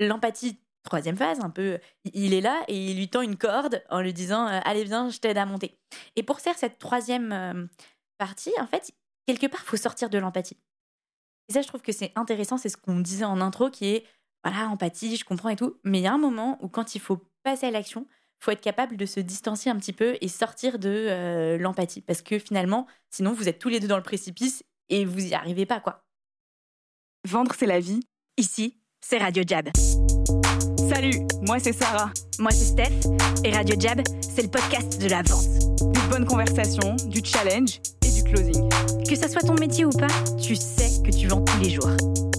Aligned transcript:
l'empathie, 0.00 0.58
troisième 0.82 1.16
phase, 1.16 1.40
un 1.40 1.50
peu, 1.50 1.78
il 2.04 2.34
est 2.34 2.40
là 2.40 2.62
et 2.68 2.90
il 2.90 2.96
lui 2.96 3.08
tend 3.08 3.22
une 3.22 3.36
corde 3.36 3.82
en 3.90 4.00
lui 4.00 4.12
disant 4.12 4.46
Allez, 4.46 4.84
viens, 4.84 5.10
je 5.10 5.18
t'aide 5.18 5.38
à 5.38 5.46
monter. 5.46 5.78
Et 6.16 6.22
pour 6.22 6.40
faire 6.40 6.56
cette 6.58 6.78
troisième 6.78 7.68
partie, 8.18 8.52
en 8.58 8.66
fait, 8.66 8.92
quelque 9.26 9.46
part, 9.46 9.60
il 9.64 9.68
faut 9.68 9.76
sortir 9.76 10.10
de 10.10 10.18
l'empathie. 10.18 10.56
Et 11.48 11.52
ça, 11.52 11.62
je 11.62 11.68
trouve 11.68 11.82
que 11.82 11.92
c'est 11.92 12.12
intéressant, 12.16 12.58
c'est 12.58 12.68
ce 12.68 12.76
qu'on 12.76 13.00
disait 13.00 13.24
en 13.24 13.40
intro, 13.40 13.70
qui 13.70 13.86
est 13.86 14.06
voilà, 14.44 14.68
empathie, 14.68 15.16
je 15.16 15.24
comprends 15.24 15.48
et 15.48 15.56
tout. 15.56 15.78
Mais 15.84 15.98
il 15.98 16.02
y 16.02 16.06
a 16.06 16.12
un 16.12 16.18
moment 16.18 16.58
où, 16.62 16.68
quand 16.68 16.94
il 16.94 17.00
faut 17.00 17.20
passer 17.42 17.66
à 17.66 17.70
l'action, 17.70 18.06
il 18.08 18.44
faut 18.44 18.50
être 18.52 18.60
capable 18.60 18.96
de 18.96 19.06
se 19.06 19.20
distancier 19.20 19.70
un 19.70 19.76
petit 19.76 19.92
peu 19.92 20.16
et 20.20 20.28
sortir 20.28 20.78
de 20.78 21.58
l'empathie. 21.60 22.00
Parce 22.00 22.22
que 22.22 22.38
finalement, 22.38 22.86
sinon, 23.10 23.32
vous 23.32 23.48
êtes 23.48 23.58
tous 23.58 23.68
les 23.68 23.80
deux 23.80 23.88
dans 23.88 23.96
le 23.96 24.02
précipice 24.02 24.64
et 24.88 25.04
vous 25.04 25.26
y 25.26 25.34
arrivez 25.34 25.66
pas, 25.66 25.80
quoi. 25.80 26.04
Vendre, 27.28 27.54
c'est 27.54 27.66
la 27.66 27.80
vie. 27.80 28.00
Ici, 28.38 28.79
c'est 29.00 29.18
Radio 29.18 29.42
Jab. 29.46 29.68
Salut, 30.92 31.20
moi 31.46 31.58
c'est 31.58 31.72
Sarah. 31.72 32.10
Moi 32.38 32.50
c'est 32.50 32.64
Steph. 32.66 33.08
Et 33.44 33.50
Radio 33.52 33.74
Jab, 33.78 34.00
c'est 34.20 34.42
le 34.42 34.48
podcast 34.48 35.00
de 35.00 35.08
la 35.08 35.22
vente. 35.22 35.46
Des 35.92 36.00
bonnes 36.10 36.26
conversations, 36.26 36.96
du 37.06 37.20
challenge 37.24 37.80
et 38.06 38.10
du 38.10 38.22
closing. 38.24 38.68
Que 39.08 39.16
ça 39.16 39.28
soit 39.28 39.42
ton 39.42 39.54
métier 39.54 39.84
ou 39.84 39.90
pas, 39.90 40.08
tu 40.40 40.56
sais 40.56 41.02
que 41.04 41.10
tu 41.16 41.26
vends 41.28 41.42
tous 41.42 41.58
les 41.60 41.70
jours. 41.70 41.90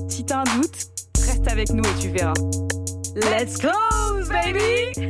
Si 0.10 0.26
t'as 0.26 0.40
un 0.40 0.44
doute, 0.56 0.88
reste 1.28 1.48
avec 1.48 1.70
nous 1.72 1.84
et 1.84 2.00
tu 2.00 2.10
verras. 2.10 2.34
Let's 3.16 3.58
close, 3.58 4.30
baby! 4.30 4.92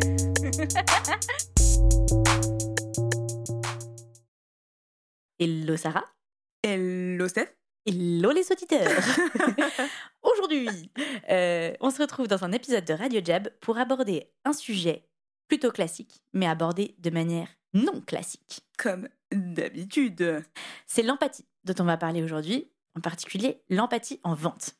Hello 5.40 5.76
Sarah. 5.76 6.06
Hello 6.64 7.28
Steph. 7.28 7.50
Hello 7.86 8.31
les 8.31 8.52
auditeurs 8.52 8.88
Aujourd'hui, 10.21 10.91
euh, 11.30 11.73
on 11.80 11.89
se 11.89 12.02
retrouve 12.02 12.27
dans 12.27 12.43
un 12.43 12.52
épisode 12.52 12.85
de 12.85 12.93
Radio 12.93 13.21
Jab 13.23 13.49
pour 13.59 13.77
aborder 13.77 14.31
un 14.45 14.53
sujet 14.53 15.07
plutôt 15.47 15.71
classique, 15.71 16.21
mais 16.34 16.47
abordé 16.47 16.95
de 17.00 17.09
manière 17.09 17.47
non 17.73 18.02
classique. 18.02 18.61
Comme 18.78 19.08
d'habitude. 19.31 20.44
C'est 20.86 21.03
l'empathie 21.03 21.45
dont 21.63 21.75
on 21.80 21.86
va 21.86 21.97
parler 21.97 22.22
aujourd'hui, 22.22 22.72
en 22.95 23.02
particulier 23.02 23.63
l'empathie 23.69 24.19
en 24.23 24.36
vente. 24.36 24.75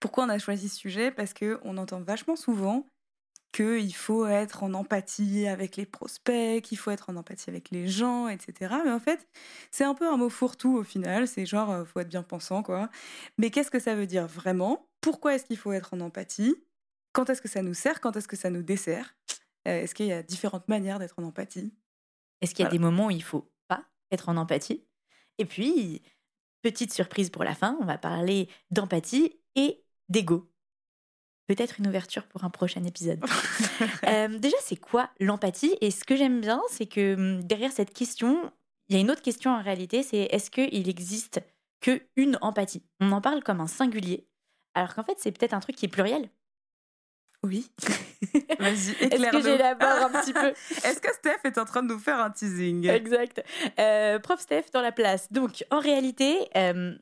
Pourquoi 0.00 0.24
on 0.24 0.28
a 0.28 0.38
choisi 0.38 0.68
ce 0.68 0.76
sujet? 0.76 1.10
Parce 1.10 1.34
qu'on 1.34 1.76
entend 1.76 2.00
vachement 2.00 2.36
souvent 2.36 2.86
qu'il 3.54 3.94
faut 3.94 4.26
être 4.26 4.64
en 4.64 4.74
empathie 4.74 5.46
avec 5.46 5.76
les 5.76 5.86
prospects, 5.86 6.60
qu'il 6.62 6.76
faut 6.76 6.90
être 6.90 7.08
en 7.08 7.16
empathie 7.16 7.50
avec 7.50 7.70
les 7.70 7.86
gens, 7.86 8.26
etc. 8.26 8.74
Mais 8.84 8.90
en 8.90 8.98
fait, 8.98 9.28
c'est 9.70 9.84
un 9.84 9.94
peu 9.94 10.12
un 10.12 10.16
mot 10.16 10.28
fourre-tout 10.28 10.76
au 10.76 10.82
final. 10.82 11.28
C'est 11.28 11.46
genre, 11.46 11.68
il 11.70 11.74
euh, 11.74 11.84
faut 11.84 12.00
être 12.00 12.08
bien 12.08 12.24
pensant, 12.24 12.64
quoi. 12.64 12.90
Mais 13.38 13.50
qu'est-ce 13.50 13.70
que 13.70 13.78
ça 13.78 13.94
veut 13.94 14.08
dire 14.08 14.26
vraiment? 14.26 14.88
Pourquoi 15.00 15.36
est-ce 15.36 15.44
qu'il 15.44 15.56
faut 15.56 15.72
être 15.72 15.94
en 15.94 16.00
empathie? 16.00 16.56
Quand 17.12 17.30
est-ce 17.30 17.40
que 17.40 17.48
ça 17.48 17.62
nous 17.62 17.74
sert? 17.74 18.00
Quand 18.00 18.16
est-ce 18.16 18.26
que 18.26 18.36
ça 18.36 18.50
nous 18.50 18.62
dessert? 18.62 19.14
Euh, 19.68 19.82
Est-ce 19.82 19.94
qu'il 19.94 20.06
y 20.06 20.12
a 20.12 20.24
différentes 20.24 20.66
manières 20.66 20.98
d'être 20.98 21.14
en 21.18 21.22
empathie? 21.22 21.72
Est-ce 22.40 22.56
qu'il 22.56 22.64
y 22.64 22.68
a 22.68 22.70
des 22.72 22.80
moments 22.80 23.06
où 23.06 23.10
il 23.12 23.22
faut 23.22 23.48
pas 23.68 23.84
être 24.10 24.28
en 24.28 24.36
empathie? 24.36 24.84
Et 25.38 25.44
puis, 25.44 26.02
petite 26.60 26.92
surprise 26.92 27.30
pour 27.30 27.44
la 27.44 27.54
fin, 27.54 27.78
on 27.80 27.84
va 27.84 27.98
parler 27.98 28.48
d'empathie 28.72 29.38
et 29.54 29.84
d'ego 30.08 30.50
peut-être 31.46 31.78
une 31.78 31.86
ouverture 31.86 32.24
pour 32.24 32.44
un 32.44 32.50
prochain 32.50 32.84
épisode. 32.84 33.20
Euh, 34.06 34.28
déjà, 34.38 34.56
c'est 34.60 34.76
quoi 34.76 35.10
l'empathie? 35.18 35.76
Et 35.80 35.90
ce 35.90 36.04
que 36.04 36.14
j'aime 36.14 36.40
bien, 36.40 36.60
c'est 36.68 36.86
que 36.86 37.14
hum, 37.14 37.42
derrière 37.42 37.72
cette 37.72 37.92
question, 37.92 38.52
il 38.88 38.94
y 38.94 38.98
a 38.98 39.00
une 39.00 39.10
autre 39.10 39.22
question 39.22 39.50
en 39.50 39.62
réalité, 39.62 40.02
c'est 40.02 40.28
est-ce 40.30 40.50
qu'il 40.50 40.88
existe 40.88 41.40
que 41.80 42.02
une 42.16 42.38
empathie? 42.40 42.82
On 43.00 43.12
en 43.12 43.20
parle 43.20 43.42
comme 43.42 43.60
un 43.60 43.66
singulier, 43.66 44.28
alors 44.74 44.94
qu'en 44.94 45.02
fait, 45.02 45.16
c'est 45.18 45.32
peut-être 45.32 45.54
un 45.54 45.60
truc 45.60 45.76
qui 45.76 45.86
est 45.86 45.88
pluriel. 45.88 46.28
Oui. 47.44 47.70
Vas-y, 48.58 48.92
Est-ce 49.00 49.30
que 49.30 49.42
j'élabore 49.42 50.04
un 50.04 50.10
petit 50.20 50.32
peu? 50.32 50.48
Est-ce 50.84 51.00
que 51.00 51.12
Steph 51.12 51.40
est 51.44 51.58
en 51.58 51.66
train 51.66 51.82
de 51.82 51.88
nous 51.88 51.98
faire 51.98 52.18
un 52.18 52.30
teasing? 52.30 52.88
Exact. 52.88 53.44
Euh, 53.78 54.18
prof 54.18 54.40
Steph 54.40 54.64
dans 54.72 54.80
la 54.80 54.92
place. 54.92 55.30
Donc, 55.30 55.64
en 55.70 55.78
réalité, 55.78 56.48
euh, 56.56 56.96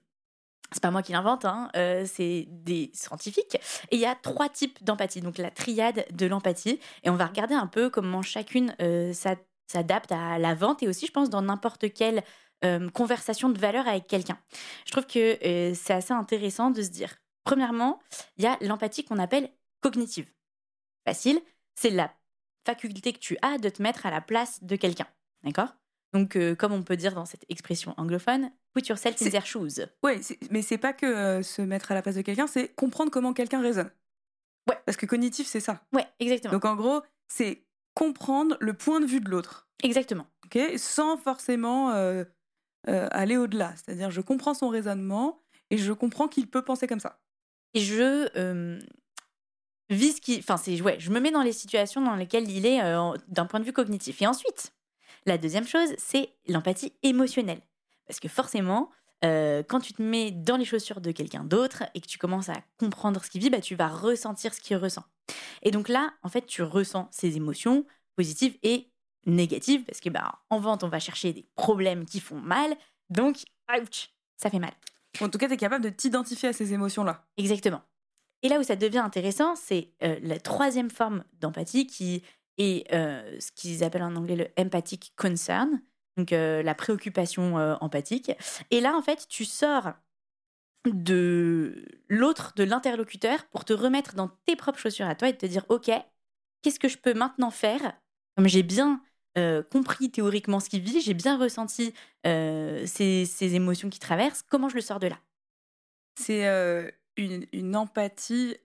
c'est 0.72 0.82
pas 0.82 0.90
moi 0.90 1.02
qui 1.02 1.12
l'invente, 1.12 1.44
hein, 1.44 1.68
euh, 1.76 2.04
c'est 2.06 2.46
des 2.48 2.90
scientifiques. 2.94 3.56
Et 3.90 3.96
il 3.96 4.00
y 4.00 4.06
a 4.06 4.14
trois 4.14 4.48
types 4.48 4.82
d'empathie, 4.82 5.20
donc 5.20 5.38
la 5.38 5.50
triade 5.50 6.04
de 6.10 6.26
l'empathie. 6.26 6.80
Et 7.02 7.10
on 7.10 7.16
va 7.16 7.26
regarder 7.26 7.54
un 7.54 7.66
peu 7.66 7.90
comment 7.90 8.22
chacune 8.22 8.74
euh, 8.80 9.12
s'adapte 9.12 10.12
à 10.12 10.38
la 10.38 10.54
vente 10.54 10.82
et 10.82 10.88
aussi, 10.88 11.06
je 11.06 11.12
pense, 11.12 11.30
dans 11.30 11.42
n'importe 11.42 11.92
quelle 11.92 12.22
euh, 12.64 12.88
conversation 12.90 13.48
de 13.48 13.58
valeur 13.58 13.88
avec 13.88 14.06
quelqu'un. 14.06 14.38
Je 14.86 14.92
trouve 14.92 15.06
que 15.06 15.38
c'est 15.74 15.94
assez 15.94 16.12
intéressant 16.12 16.70
de 16.70 16.82
se 16.82 16.90
dire, 16.90 17.16
premièrement, 17.44 18.00
il 18.36 18.44
y 18.44 18.46
a 18.46 18.56
l'empathie 18.60 19.04
qu'on 19.04 19.18
appelle 19.18 19.50
cognitive. 19.80 20.30
Facile, 21.06 21.40
c'est 21.74 21.90
la 21.90 22.14
faculté 22.64 23.12
que 23.12 23.18
tu 23.18 23.36
as 23.42 23.58
de 23.58 23.68
te 23.68 23.82
mettre 23.82 24.06
à 24.06 24.10
la 24.10 24.20
place 24.20 24.62
de 24.62 24.76
quelqu'un. 24.76 25.06
D'accord? 25.42 25.74
Donc, 26.12 26.38
comme 26.56 26.72
on 26.72 26.82
peut 26.82 26.96
dire 26.96 27.14
dans 27.14 27.24
cette 27.24 27.44
expression 27.48 27.94
anglophone, 27.96 28.50
put 28.74 28.86
yourself 28.88 29.20
in 29.22 29.30
their 29.30 29.46
shoes. 29.46 29.86
Oui, 30.02 30.20
mais 30.50 30.62
c'est 30.62 30.78
pas 30.78 30.92
que 30.92 31.42
se 31.42 31.62
mettre 31.62 31.92
à 31.92 31.94
la 31.94 32.02
place 32.02 32.16
de 32.16 32.22
quelqu'un, 32.22 32.46
c'est 32.46 32.68
comprendre 32.68 33.10
comment 33.10 33.32
quelqu'un 33.32 33.62
raisonne. 33.62 33.90
Ouais. 34.68 34.78
Parce 34.86 34.96
que 34.96 35.06
cognitif, 35.06 35.46
c'est 35.46 35.60
ça. 35.60 35.82
Ouais, 35.92 36.06
exactement. 36.20 36.52
Donc, 36.52 36.64
en 36.64 36.76
gros, 36.76 37.02
c'est 37.28 37.64
comprendre 37.94 38.56
le 38.60 38.74
point 38.74 39.00
de 39.00 39.06
vue 39.06 39.20
de 39.20 39.28
l'autre. 39.28 39.68
Exactement. 39.82 40.26
Ok, 40.44 40.58
sans 40.76 41.16
forcément 41.16 41.90
aller 42.86 43.36
au-delà. 43.36 43.74
C'est-à-dire, 43.76 44.10
je 44.10 44.20
comprends 44.20 44.54
son 44.54 44.68
raisonnement 44.68 45.40
et 45.70 45.78
je 45.78 45.92
comprends 45.92 46.28
qu'il 46.28 46.48
peut 46.48 46.62
penser 46.62 46.86
comme 46.86 47.00
ça. 47.00 47.20
Et 47.74 47.80
je 47.80 48.78
vis 49.88 50.20
qui, 50.20 50.38
enfin, 50.38 50.58
c'est 50.58 50.80
ouais, 50.80 51.00
je 51.00 51.10
me 51.10 51.20
mets 51.20 51.30
dans 51.30 51.42
les 51.42 51.52
situations 51.52 52.02
dans 52.02 52.16
lesquelles 52.16 52.50
il 52.50 52.66
est 52.66 52.80
d'un 53.28 53.46
point 53.46 53.60
de 53.60 53.64
vue 53.64 53.72
cognitif. 53.72 54.20
Et 54.22 54.26
ensuite, 54.26 54.74
la 55.26 55.38
deuxième 55.38 55.66
chose, 55.66 55.90
c'est 55.98 56.30
l'empathie 56.48 56.92
émotionnelle. 57.02 57.60
Parce 58.06 58.20
que 58.20 58.28
forcément, 58.28 58.90
euh, 59.24 59.62
quand 59.62 59.80
tu 59.80 59.92
te 59.92 60.02
mets 60.02 60.30
dans 60.30 60.56
les 60.56 60.64
chaussures 60.64 61.00
de 61.00 61.12
quelqu'un 61.12 61.44
d'autre 61.44 61.84
et 61.94 62.00
que 62.00 62.06
tu 62.06 62.18
commences 62.18 62.48
à 62.48 62.62
comprendre 62.78 63.24
ce 63.24 63.30
qu'il 63.30 63.40
vit, 63.40 63.50
bah, 63.50 63.60
tu 63.60 63.74
vas 63.74 63.88
ressentir 63.88 64.52
ce 64.52 64.60
qu'il 64.60 64.76
ressent. 64.76 65.04
Et 65.62 65.70
donc 65.70 65.88
là, 65.88 66.12
en 66.22 66.28
fait, 66.28 66.46
tu 66.46 66.62
ressens 66.62 67.08
ses 67.12 67.36
émotions 67.36 67.86
positives 68.16 68.58
et 68.62 68.88
négatives, 69.24 69.84
parce 69.84 70.00
que 70.00 70.10
bah, 70.10 70.40
en 70.50 70.58
vente, 70.58 70.82
on 70.82 70.88
va 70.88 70.98
chercher 70.98 71.32
des 71.32 71.46
problèmes 71.54 72.04
qui 72.04 72.20
font 72.20 72.40
mal, 72.40 72.76
donc, 73.10 73.44
ouch, 73.70 74.10
ça 74.36 74.50
fait 74.50 74.58
mal. 74.58 74.72
En 75.20 75.28
tout 75.28 75.38
cas, 75.38 75.46
tu 75.46 75.54
es 75.54 75.56
capable 75.56 75.84
de 75.84 75.90
t'identifier 75.90 76.48
à 76.48 76.52
ces 76.52 76.72
émotions-là. 76.72 77.24
Exactement. 77.36 77.82
Et 78.42 78.48
là 78.48 78.58
où 78.58 78.62
ça 78.62 78.74
devient 78.74 78.98
intéressant, 78.98 79.54
c'est 79.54 79.92
euh, 80.02 80.18
la 80.22 80.40
troisième 80.40 80.90
forme 80.90 81.22
d'empathie 81.40 81.86
qui 81.86 82.24
et 82.58 82.84
euh, 82.92 83.38
ce 83.40 83.50
qu'ils 83.52 83.84
appellent 83.84 84.02
en 84.02 84.16
anglais 84.16 84.36
le 84.36 84.48
empathic 84.58 85.12
concern, 85.16 85.80
donc 86.16 86.32
euh, 86.32 86.62
la 86.62 86.74
préoccupation 86.74 87.58
euh, 87.58 87.74
empathique. 87.80 88.32
Et 88.70 88.80
là, 88.80 88.96
en 88.96 89.02
fait, 89.02 89.26
tu 89.28 89.44
sors 89.44 89.92
de 90.84 91.86
l'autre, 92.08 92.52
de 92.56 92.64
l'interlocuteur, 92.64 93.46
pour 93.46 93.64
te 93.64 93.72
remettre 93.72 94.14
dans 94.14 94.28
tes 94.46 94.56
propres 94.56 94.78
chaussures 94.78 95.06
à 95.06 95.14
toi 95.14 95.28
et 95.28 95.36
te 95.36 95.46
dire, 95.46 95.64
OK, 95.68 95.90
qu'est-ce 96.62 96.80
que 96.80 96.88
je 96.88 96.98
peux 96.98 97.14
maintenant 97.14 97.50
faire? 97.50 97.94
Comme 98.36 98.48
j'ai 98.48 98.62
bien 98.62 99.02
compris 99.70 100.10
théoriquement 100.10 100.60
ce 100.60 100.68
qu'il 100.68 100.82
vit, 100.82 101.00
j'ai 101.00 101.14
bien 101.14 101.38
ressenti 101.38 101.94
ces, 102.24 103.24
ces, 103.24 103.54
émotions 103.54 103.88
qui 103.88 103.98
traversent, 103.98 104.42
comment 104.42 104.68
je 104.68 104.74
le 104.74 104.82
sors 104.82 104.98
de 104.98 105.06
là? 105.06 105.18
C'est 106.18 106.44
une, 107.16 107.46
une, 107.52 107.76
empathie 107.76 108.56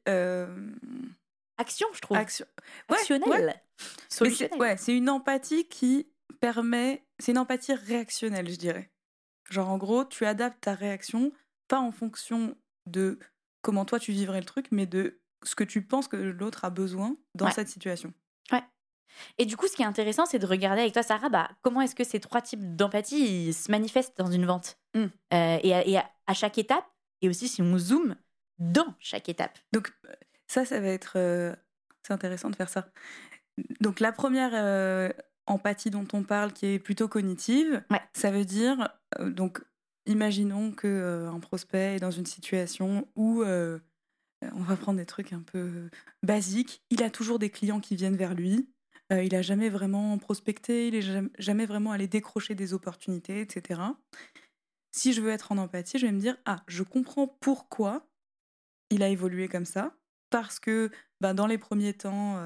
action, 1.58 1.88
je 1.94 2.02
trouve. 2.02 2.18
Action. 2.18 2.46
Actionnelle. 2.90 3.46
Ouais, 3.46 3.62
c'est 4.10 4.96
une 4.96 5.10
empathie 5.10 5.68
qui 5.68 6.08
permet. 6.40 7.06
C'est 7.20 7.32
une 7.32 7.38
empathie 7.38 7.74
réactionnelle, 7.74 8.50
je 8.50 8.56
dirais. 8.56 8.92
Genre, 9.50 9.70
en 9.70 9.78
gros, 9.78 10.06
tu 10.06 10.26
adaptes 10.26 10.62
ta 10.62 10.74
réaction 10.74 11.32
pas 11.68 11.80
en 11.80 11.92
fonction 11.92 12.56
de 12.86 13.20
comment 13.62 13.86
toi 13.86 14.00
tu 14.00 14.12
vivrais 14.12 14.40
le 14.40 14.46
truc, 14.46 14.68
mais 14.72 14.86
de 14.86 15.20
ce 15.44 15.56
que 15.56 15.64
tu 15.64 15.82
penses 15.82 16.08
que 16.08 16.16
l'autre 16.16 16.66
a 16.66 16.70
besoin 16.70 17.18
dans 17.36 17.52
cette 17.52 17.68
situation. 17.68 18.14
Ouais. 18.52 18.64
Et 19.38 19.46
du 19.46 19.58
coup, 19.58 19.68
ce 19.68 19.76
qui 19.76 19.82
est 19.82 19.86
intéressant, 19.86 20.26
c'est 20.26 20.40
de 20.40 20.46
regarder 20.46 20.82
avec 20.82 20.94
toi, 20.94 21.04
Sarah, 21.04 21.30
bah, 21.30 21.50
comment 21.62 21.82
est-ce 21.82 21.96
que 21.96 22.04
ces 22.04 22.20
trois 22.20 22.42
types 22.42 22.76
d'empathie 22.76 23.54
se 23.54 23.70
manifestent 23.72 24.18
dans 24.18 24.32
une 24.32 24.46
vente? 24.46 24.78
Mmh. 24.96 25.06
euh, 25.34 25.60
Et, 25.64 25.74
à, 25.74 25.88
et 25.88 25.98
à, 25.98 26.34
chaque 26.34 26.58
étape, 26.58 26.86
et 27.22 27.30
aussi 27.30 27.48
si 27.48 27.62
on 27.62 27.78
zoome 27.78 28.16
dans 28.60 28.94
chaque 29.00 29.30
étape. 29.30 29.58
Donc, 29.74 29.92
ça, 30.48 30.66
ça 30.66 30.80
va 30.80 30.88
être. 30.88 31.14
Euh, 31.18 31.56
c'est 32.04 32.14
intéressant 32.14 32.50
de 32.50 32.56
faire 32.56 32.70
ça. 32.70 32.90
Donc, 33.80 34.00
la 34.00 34.12
première 34.12 34.52
euh, 34.54 35.10
empathie 35.46 35.90
dont 35.90 36.08
on 36.14 36.24
parle, 36.24 36.54
qui 36.54 36.68
est 36.68 36.80
plutôt 36.80 37.08
cognitive, 37.08 37.84
ça 38.14 38.32
veut 38.32 38.46
dire. 38.46 38.90
Euh, 39.20 39.30
donc, 39.30 39.62
imaginons 40.06 40.72
qu'un 40.72 41.40
prospect 41.40 41.96
est 41.96 42.00
dans 42.00 42.12
une 42.12 42.26
situation 42.26 43.08
où. 43.16 43.44
on 43.44 44.62
va 44.62 44.76
prendre 44.76 45.00
des 45.00 45.06
trucs 45.06 45.34
un 45.34 45.42
peu 45.42 45.90
basiques. 46.24 46.84
Il 46.90 47.04
a 47.04 47.10
toujours 47.10 47.40
des 47.40 47.50
clients 47.50 47.80
qui 47.80 47.96
viennent 47.96 48.16
vers 48.16 48.36
lui. 48.36 48.70
il 49.12 49.36
a 49.36 49.42
jamais 49.42 49.70
vraiment 49.70 50.18
prospecté, 50.18 50.90
il 50.90 50.96
est 50.96 51.30
jamais 51.40 51.66
vraiment 51.66 51.92
allé 51.92 52.08
décrocher 52.08 52.54
des 52.56 52.74
opportunités, 52.74 53.42
etc. 53.42 53.82
Si 54.92 55.14
je 55.14 55.22
veux 55.22 55.32
être 55.32 55.52
en 55.52 55.58
empathie, 55.58 55.98
je 55.98 56.06
vais 56.06 56.12
me 56.12 56.20
dire 56.20 56.38
ah, 56.46 56.64
je 56.68 56.84
comprends 56.84 57.28
pourquoi 57.28 58.08
il 58.90 59.04
a 59.04 59.10
évolué 59.10 59.48
comme 59.48 59.66
ça 59.66 59.94
parce 60.30 60.60
que 60.60 60.90
ben, 61.22 61.34
dans 61.34 61.48
les 61.48 61.58
premiers 61.58 61.94
temps, 61.94 62.38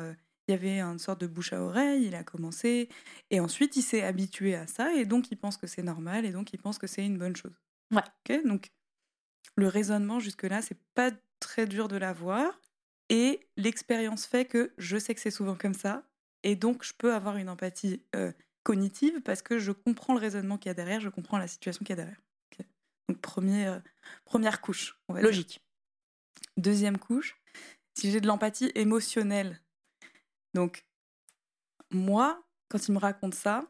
il 0.51 0.56
y 0.56 0.57
avait 0.57 0.81
une 0.81 1.00
sorte 1.00 1.21
de 1.21 1.27
bouche 1.27 1.53
à 1.53 1.62
oreille, 1.62 2.06
il 2.07 2.15
a 2.15 2.25
commencé, 2.25 2.89
et 3.30 3.39
ensuite 3.39 3.77
il 3.77 3.81
s'est 3.81 4.03
habitué 4.03 4.53
à 4.53 4.68
ça, 4.68 4.94
et 4.94 5.06
donc 5.06 5.31
il 5.31 5.38
pense 5.38 5.56
que 5.56 5.65
c'est 5.65 5.81
normal, 5.81 6.25
et 6.25 6.31
donc 6.31 6.51
il 6.51 6.57
pense 6.57 6.77
que 6.77 6.88
c'est 6.88 7.06
une 7.06 7.18
bonne 7.18 7.36
chose. 7.36 7.53
Ouais. 7.92 8.42
donc 8.44 8.71
le 9.56 9.68
raisonnement 9.68 10.19
jusque-là, 10.19 10.62
c'est 10.62 10.80
pas 10.94 11.12
très 11.39 11.65
dur 11.65 11.88
de 11.88 11.95
l'avoir, 11.95 12.59
et 13.09 13.48
l'expérience 13.56 14.25
fait 14.25 14.45
que 14.45 14.74
je 14.77 14.98
sais 14.98 15.15
que 15.15 15.21
c'est 15.21 15.31
souvent 15.31 15.56
comme 15.56 15.74
ça, 15.74 16.03
et 16.44 16.57
donc 16.57 16.83
je 16.83 16.94
peux 16.98 17.13
avoir 17.13 17.38
une 17.38 17.48
empathie 17.48 18.03
cognitive 18.63 19.21
parce 19.21 19.42
que 19.42 19.57
je 19.57 19.71
comprends 19.71 20.13
le 20.13 20.19
raisonnement 20.19 20.57
qu'il 20.57 20.69
y 20.69 20.71
a 20.71 20.75
derrière, 20.75 21.00
je 21.00 21.09
comprends 21.09 21.38
la 21.38 21.48
situation 21.48 21.86
qu'il 21.86 21.95
y 21.95 22.00
a 22.00 22.03
derrière. 22.03 22.21
Donc 23.07 23.21
premier, 23.21 23.77
première 24.25 24.59
couche. 24.59 24.98
Logique. 25.07 25.62
Deuxième 26.57 26.98
couche, 26.98 27.39
si 27.98 28.12
j'ai 28.12 28.19
de 28.19 28.27
l'empathie 28.27 28.71
émotionnelle 28.75 29.62
donc, 30.53 30.86
moi, 31.92 32.44
quand 32.69 32.88
il 32.88 32.94
me 32.94 33.00
raconte 33.00 33.36
ça, 33.36 33.65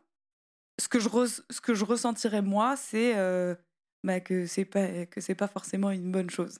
ce 0.80 0.88
que 0.88 1.00
je, 1.00 1.10
ce 1.50 1.62
que 1.62 1.74
je 1.74 1.86
ressentirais 1.86 2.42
moi, 2.42 2.75
c'est 2.75 3.16
euh, 3.18 3.56
bah, 4.04 4.19
que 4.19 4.45
c'est 4.45 4.66
pas 4.66 5.06
que 5.06 5.22
c'est 5.22 5.36
pas 5.36 5.48
forcément 5.48 5.92
une 5.92 6.12
bonne 6.12 6.30
chose. 6.30 6.60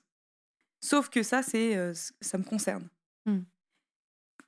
Sauf 0.84 1.10
que 1.10 1.24
ça, 1.24 1.44
c'est 1.44 1.76
euh, 1.76 1.94
ça 2.22 2.38
me 2.38 2.44
concerne. 2.44 2.90
Mmh. 3.26 3.40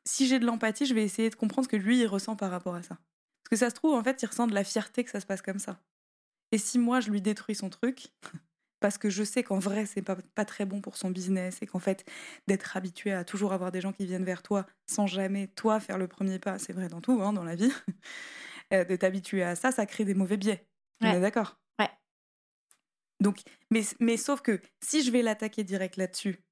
Si 0.05 0.27
j'ai 0.27 0.39
de 0.39 0.45
l'empathie, 0.45 0.85
je 0.85 0.93
vais 0.93 1.03
essayer 1.03 1.29
de 1.29 1.35
comprendre 1.35 1.65
ce 1.65 1.71
que 1.71 1.77
lui 1.77 1.99
il 2.01 2.07
ressent 2.07 2.35
par 2.35 2.51
rapport 2.51 2.75
à 2.75 2.83
ça. 2.83 2.97
Parce 3.43 3.49
que 3.51 3.55
ça 3.55 3.69
se 3.69 3.75
trouve, 3.75 3.93
en 3.93 4.03
fait, 4.03 4.21
il 4.21 4.25
ressent 4.25 4.47
de 4.47 4.53
la 4.53 4.63
fierté 4.63 5.03
que 5.03 5.09
ça 5.09 5.19
se 5.19 5.25
passe 5.25 5.41
comme 5.41 5.59
ça. 5.59 5.79
Et 6.51 6.57
si 6.57 6.77
moi 6.77 6.99
je 6.99 7.09
lui 7.09 7.21
détruis 7.21 7.55
son 7.55 7.69
truc, 7.69 8.09
parce 8.83 8.97
que 8.97 9.09
je 9.09 9.23
sais 9.23 9.43
qu'en 9.43 9.59
vrai, 9.59 9.85
c'est 9.85 10.01
pas, 10.01 10.17
pas 10.35 10.43
très 10.43 10.65
bon 10.65 10.81
pour 10.81 10.97
son 10.97 11.09
business 11.09 11.61
et 11.61 11.65
qu'en 11.65 11.79
fait, 11.79 12.03
d'être 12.47 12.75
habitué 12.75 13.13
à 13.13 13.23
toujours 13.23 13.53
avoir 13.53 13.71
des 13.71 13.79
gens 13.79 13.93
qui 13.93 14.05
viennent 14.05 14.25
vers 14.25 14.43
toi 14.43 14.65
sans 14.87 15.07
jamais 15.07 15.47
toi 15.47 15.79
faire 15.79 15.97
le 15.97 16.09
premier 16.09 16.37
pas, 16.37 16.59
c'est 16.59 16.73
vrai 16.73 16.89
dans 16.89 16.99
tout, 16.99 17.21
hein, 17.21 17.31
dans 17.31 17.45
la 17.45 17.55
vie, 17.55 17.71
euh, 18.73 18.83
d'être 18.83 19.05
habitué 19.05 19.41
à 19.41 19.55
ça, 19.55 19.71
ça 19.71 19.85
crée 19.85 20.03
des 20.03 20.15
mauvais 20.15 20.35
biais. 20.35 20.67
On 20.99 21.07
est 21.07 21.21
d'accord? 21.21 21.61
Ouais. 21.79 21.89
Donc, 23.21 23.39
mais, 23.71 23.83
mais 24.01 24.17
sauf 24.17 24.41
que 24.41 24.59
si 24.83 25.01
je 25.01 25.11
vais 25.11 25.21
l'attaquer 25.21 25.63
direct 25.63 25.95
là-dessus 25.95 26.43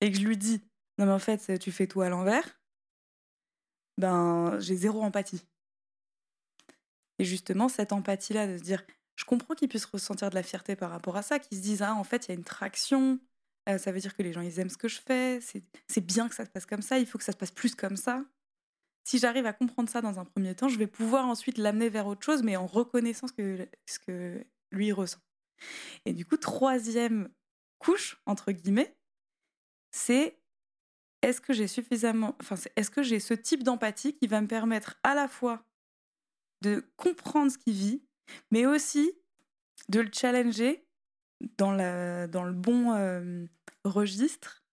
et 0.00 0.10
que 0.10 0.18
je 0.18 0.26
lui 0.26 0.36
dis, 0.36 0.60
non 0.98 1.06
mais 1.06 1.12
en 1.12 1.20
fait, 1.20 1.60
tu 1.60 1.70
fais 1.70 1.86
tout 1.86 2.00
à 2.00 2.08
l'envers, 2.08 2.60
ben, 3.98 4.58
j'ai 4.58 4.74
zéro 4.74 5.00
empathie. 5.00 5.46
Et 7.20 7.24
justement, 7.24 7.68
cette 7.68 7.92
empathie-là, 7.92 8.48
de 8.48 8.58
se 8.58 8.64
dire, 8.64 8.82
je 9.18 9.24
comprends 9.24 9.54
qu'ils 9.56 9.68
puissent 9.68 9.84
ressentir 9.84 10.30
de 10.30 10.36
la 10.36 10.44
fierté 10.44 10.76
par 10.76 10.90
rapport 10.90 11.16
à 11.16 11.22
ça, 11.22 11.40
qu'ils 11.40 11.58
se 11.58 11.62
disent 11.62 11.82
ah 11.82 11.94
en 11.94 12.04
fait 12.04 12.26
il 12.26 12.28
y 12.28 12.32
a 12.32 12.34
une 12.36 12.44
traction, 12.44 13.18
euh, 13.68 13.76
ça 13.76 13.90
veut 13.90 13.98
dire 13.98 14.16
que 14.16 14.22
les 14.22 14.32
gens 14.32 14.42
ils 14.42 14.60
aiment 14.60 14.70
ce 14.70 14.76
que 14.76 14.86
je 14.86 15.00
fais, 15.00 15.40
c'est 15.40 16.00
bien 16.00 16.28
que 16.28 16.36
ça 16.36 16.44
se 16.44 16.50
passe 16.50 16.66
comme 16.66 16.82
ça, 16.82 17.00
il 17.00 17.06
faut 17.06 17.18
que 17.18 17.24
ça 17.24 17.32
se 17.32 17.36
passe 17.36 17.50
plus 17.50 17.74
comme 17.74 17.96
ça. 17.96 18.24
Si 19.02 19.18
j'arrive 19.18 19.46
à 19.46 19.52
comprendre 19.52 19.88
ça 19.88 20.02
dans 20.02 20.20
un 20.20 20.24
premier 20.24 20.54
temps, 20.54 20.68
je 20.68 20.78
vais 20.78 20.86
pouvoir 20.86 21.26
ensuite 21.26 21.58
l'amener 21.58 21.88
vers 21.88 22.06
autre 22.06 22.24
chose, 22.24 22.44
mais 22.44 22.56
en 22.56 22.66
reconnaissant 22.66 23.26
ce 23.26 23.32
que, 23.32 23.68
ce 23.86 23.98
que 23.98 24.46
lui 24.70 24.92
ressent. 24.92 25.18
Et 26.04 26.12
du 26.12 26.24
coup, 26.24 26.36
troisième 26.36 27.28
couche, 27.78 28.22
entre 28.24 28.52
guillemets, 28.52 28.96
c'est 29.90 30.38
est-ce 31.22 31.40
que 31.40 31.52
j'ai 31.52 31.66
suffisamment, 31.66 32.36
enfin, 32.40 32.54
est-ce 32.76 32.90
que 32.90 33.02
j'ai 33.02 33.18
ce 33.18 33.34
type 33.34 33.64
d'empathie 33.64 34.14
qui 34.14 34.28
va 34.28 34.40
me 34.40 34.46
permettre 34.46 35.00
à 35.02 35.14
la 35.14 35.26
fois 35.26 35.64
de 36.60 36.84
comprendre 36.96 37.50
ce 37.50 37.58
qu'il 37.58 37.72
vit, 37.72 38.07
mais 38.50 38.66
aussi 38.66 39.12
de 39.88 40.00
le 40.00 40.10
challenger 40.12 40.86
dans, 41.56 41.72
la, 41.72 42.26
dans 42.26 42.44
le 42.44 42.52
bon 42.52 42.92
euh, 42.92 43.44
registre 43.84 44.64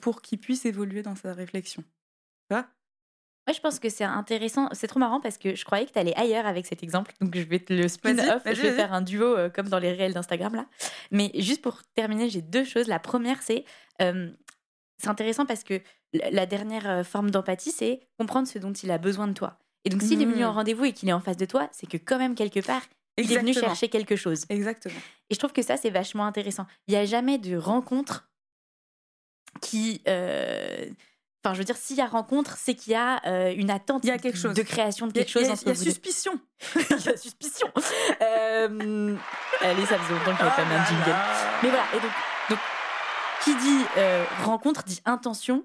pour 0.00 0.22
qu'il 0.22 0.38
puisse 0.38 0.64
évoluer 0.64 1.02
dans 1.02 1.16
sa 1.16 1.32
réflexion. 1.32 1.82
Tu 1.82 2.54
vois? 2.54 2.66
Ouais, 3.46 3.54
je 3.54 3.60
pense 3.60 3.78
que 3.78 3.88
c'est 3.88 4.04
intéressant. 4.04 4.68
C'est 4.72 4.86
trop 4.86 5.00
marrant 5.00 5.20
parce 5.20 5.38
que 5.38 5.54
je 5.54 5.64
croyais 5.64 5.86
que 5.86 5.92
tu 5.92 5.98
allais 5.98 6.16
ailleurs 6.16 6.46
avec 6.46 6.66
cet 6.66 6.82
exemple. 6.82 7.12
Donc, 7.20 7.36
je 7.36 7.42
vais 7.42 7.58
te 7.58 7.72
le 7.72 7.88
spin-off. 7.88 8.42
Je 8.46 8.62
vais 8.62 8.72
faire 8.72 8.92
un 8.92 9.02
duo 9.02 9.24
euh, 9.24 9.48
comme 9.50 9.68
dans 9.68 9.78
les 9.78 9.92
réels 9.92 10.14
d'Instagram, 10.14 10.54
là. 10.54 10.66
Mais 11.10 11.30
juste 11.34 11.62
pour 11.62 11.82
terminer, 11.94 12.28
j'ai 12.28 12.42
deux 12.42 12.64
choses. 12.64 12.86
La 12.86 12.98
première, 12.98 13.42
c'est. 13.42 13.64
Euh, 14.02 14.30
c'est 14.98 15.08
intéressant 15.08 15.46
parce 15.46 15.64
que 15.64 15.80
la 16.12 16.44
dernière 16.44 17.06
forme 17.06 17.30
d'empathie, 17.30 17.70
c'est 17.70 18.06
comprendre 18.18 18.46
ce 18.46 18.58
dont 18.58 18.72
il 18.72 18.90
a 18.90 18.98
besoin 18.98 19.26
de 19.28 19.32
toi. 19.32 19.58
Et 19.84 19.90
donc, 19.90 20.02
s'il 20.02 20.20
est 20.20 20.26
venu 20.26 20.44
en 20.44 20.52
mmh. 20.52 20.56
rendez-vous 20.56 20.84
et 20.84 20.92
qu'il 20.92 21.08
est 21.08 21.12
en 21.12 21.20
face 21.20 21.36
de 21.36 21.46
toi, 21.46 21.68
c'est 21.72 21.88
que 21.88 21.96
quand 21.96 22.18
même, 22.18 22.34
quelque 22.34 22.60
part, 22.60 22.82
il 23.16 23.32
est 23.32 23.38
venu 23.38 23.54
chercher 23.54 23.88
quelque 23.88 24.16
chose. 24.16 24.44
Exactement. 24.48 24.98
Et 25.28 25.34
je 25.34 25.38
trouve 25.38 25.52
que 25.52 25.62
ça, 25.62 25.76
c'est 25.76 25.90
vachement 25.90 26.26
intéressant. 26.26 26.66
Il 26.86 26.92
n'y 26.92 26.98
a 26.98 27.04
jamais 27.04 27.38
de 27.38 27.56
rencontre 27.56 28.28
qui. 29.60 30.02
Euh, 30.08 30.86
enfin, 31.42 31.54
je 31.54 31.58
veux 31.58 31.64
dire, 31.64 31.76
s'il 31.76 31.96
y 31.96 32.00
a 32.00 32.06
rencontre, 32.06 32.56
c'est 32.56 32.74
qu'il 32.74 32.92
y 32.92 32.96
a 32.96 33.20
euh, 33.26 33.54
une 33.56 33.70
attente 33.70 34.04
il 34.04 34.08
y 34.08 34.10
a 34.10 34.18
quelque 34.18 34.38
chose. 34.38 34.54
de 34.54 34.62
création 34.62 35.06
de 35.06 35.12
quelque 35.12 35.30
chose. 35.30 35.44
Il 35.44 35.68
y 35.68 35.70
a, 35.70 35.74
suspicion. 35.74 36.40
il 36.76 37.06
y 37.06 37.08
a 37.08 37.16
suspicion. 37.16 37.68
euh... 38.22 39.16
Allez, 39.60 39.86
ça 39.86 39.98
faisait 39.98 40.14
longtemps 40.14 40.36
qu'il 40.36 40.44
n'y 40.44 40.50
avait 40.50 40.62
pas 40.62 40.62
un 40.62 40.84
jingle. 40.86 41.16
Mais 41.62 41.68
voilà, 41.68 41.84
et 41.94 42.00
donc, 42.00 42.10
donc 42.50 42.58
qui 43.44 43.56
dit 43.56 43.84
rencontre 44.44 44.84
dit 44.84 45.00
intention. 45.04 45.64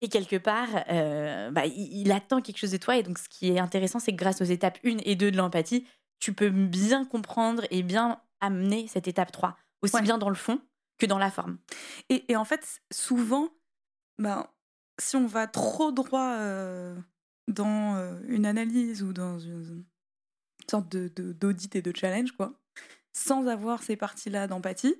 Et 0.00 0.08
quelque 0.08 0.36
part, 0.36 0.68
euh, 0.90 1.50
bah, 1.50 1.66
il, 1.66 2.12
attend 2.12 2.40
quelque 2.40 2.58
chose 2.58 2.70
de 2.70 2.76
toi. 2.76 2.96
Et 2.96 3.02
donc, 3.02 3.18
ce 3.18 3.28
qui 3.28 3.50
est 3.50 3.58
intéressant, 3.58 3.98
c'est 3.98 4.12
que 4.12 4.16
grâce 4.16 4.40
aux 4.40 4.44
étapes 4.44 4.78
1 4.84 4.98
et 5.04 5.16
2 5.16 5.30
de 5.30 5.36
l'empathie, 5.36 5.86
tu 6.20 6.32
peux 6.32 6.50
bien 6.50 7.04
comprendre 7.04 7.64
et 7.70 7.82
bien 7.82 8.20
amener 8.40 8.86
cette 8.86 9.08
étape 9.08 9.32
3, 9.32 9.56
aussi 9.82 10.00
bien 10.02 10.18
dans 10.18 10.28
le 10.28 10.36
fond 10.36 10.60
que 10.98 11.06
dans 11.06 11.18
la 11.18 11.30
forme. 11.30 11.58
Et, 12.08 12.36
en 12.36 12.44
fait, 12.44 12.80
souvent, 12.92 13.48
ben, 14.18 14.46
si 15.00 15.16
on 15.16 15.26
va 15.26 15.46
trop 15.46 15.90
droit 15.90 16.32
euh, 16.38 16.96
dans 17.48 17.96
euh, 17.96 18.20
une 18.28 18.46
analyse 18.46 19.02
ou 19.02 19.12
dans 19.12 19.38
une, 19.38 19.84
sorte 20.70 20.88
d'audit 20.88 21.16
de, 21.16 21.32
d'audit 21.32 21.76
et 21.76 21.82
de 21.82 21.92
challenge, 21.96 22.32
quoi, 22.32 22.52
sans 23.12 23.46
avoir 23.48 23.82
ces 23.82 23.96
parties-là 23.96 24.46
d'empathie, 24.46 24.94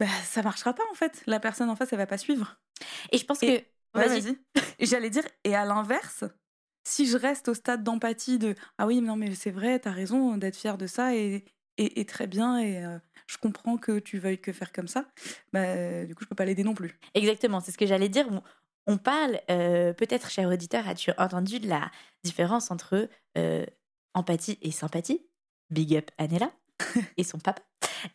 bah, 0.00 0.06
ça 0.24 0.42
marchera 0.42 0.72
pas 0.72 0.84
en 0.90 0.94
fait. 0.94 1.22
La 1.26 1.40
personne 1.40 1.70
en 1.70 1.76
face, 1.76 1.92
elle 1.92 1.98
va 1.98 2.06
pas 2.06 2.18
suivre. 2.18 2.60
Et 3.12 3.18
je 3.18 3.24
pense 3.24 3.38
que 3.38 3.62
Vas-y. 3.96 4.38
J'allais 4.80 5.10
dire, 5.10 5.24
et 5.44 5.54
à 5.54 5.64
l'inverse, 5.64 6.24
si 6.84 7.06
je 7.06 7.16
reste 7.16 7.48
au 7.48 7.54
stade 7.54 7.82
d'empathie 7.82 8.38
de 8.38 8.54
ah 8.78 8.86
oui, 8.86 9.00
non, 9.00 9.16
mais 9.16 9.34
c'est 9.34 9.50
vrai, 9.50 9.78
t'as 9.78 9.90
raison 9.90 10.36
d'être 10.36 10.56
fier 10.56 10.78
de 10.78 10.86
ça 10.86 11.14
et, 11.16 11.44
et, 11.78 12.04
très 12.06 12.26
bien, 12.26 12.58
et 12.58 12.84
euh, 12.84 12.98
je 13.26 13.36
comprends 13.38 13.76
que 13.76 13.98
tu 13.98 14.18
veuilles 14.18 14.40
que 14.40 14.52
faire 14.52 14.72
comme 14.72 14.88
ça, 14.88 15.06
bah, 15.52 16.04
du 16.06 16.14
coup, 16.14 16.24
je 16.24 16.28
peux 16.28 16.34
pas 16.34 16.44
l'aider 16.44 16.64
non 16.64 16.74
plus. 16.74 16.98
Exactement, 17.14 17.60
c'est 17.60 17.72
ce 17.72 17.78
que 17.78 17.86
j'allais 17.86 18.08
dire. 18.08 18.26
On 18.86 18.98
parle, 18.98 19.40
euh, 19.50 19.92
peut-être, 19.92 20.30
cher 20.30 20.48
auditeur, 20.48 20.86
as-tu 20.88 21.10
entendu 21.18 21.58
de 21.58 21.68
la 21.68 21.90
différence 22.22 22.70
entre 22.70 23.08
euh, 23.36 23.66
empathie 24.14 24.58
et 24.62 24.70
sympathie? 24.70 25.26
Big 25.70 25.96
up 25.96 26.10
Anela 26.18 26.52
et 27.16 27.24
son 27.24 27.38
papa? 27.38 27.62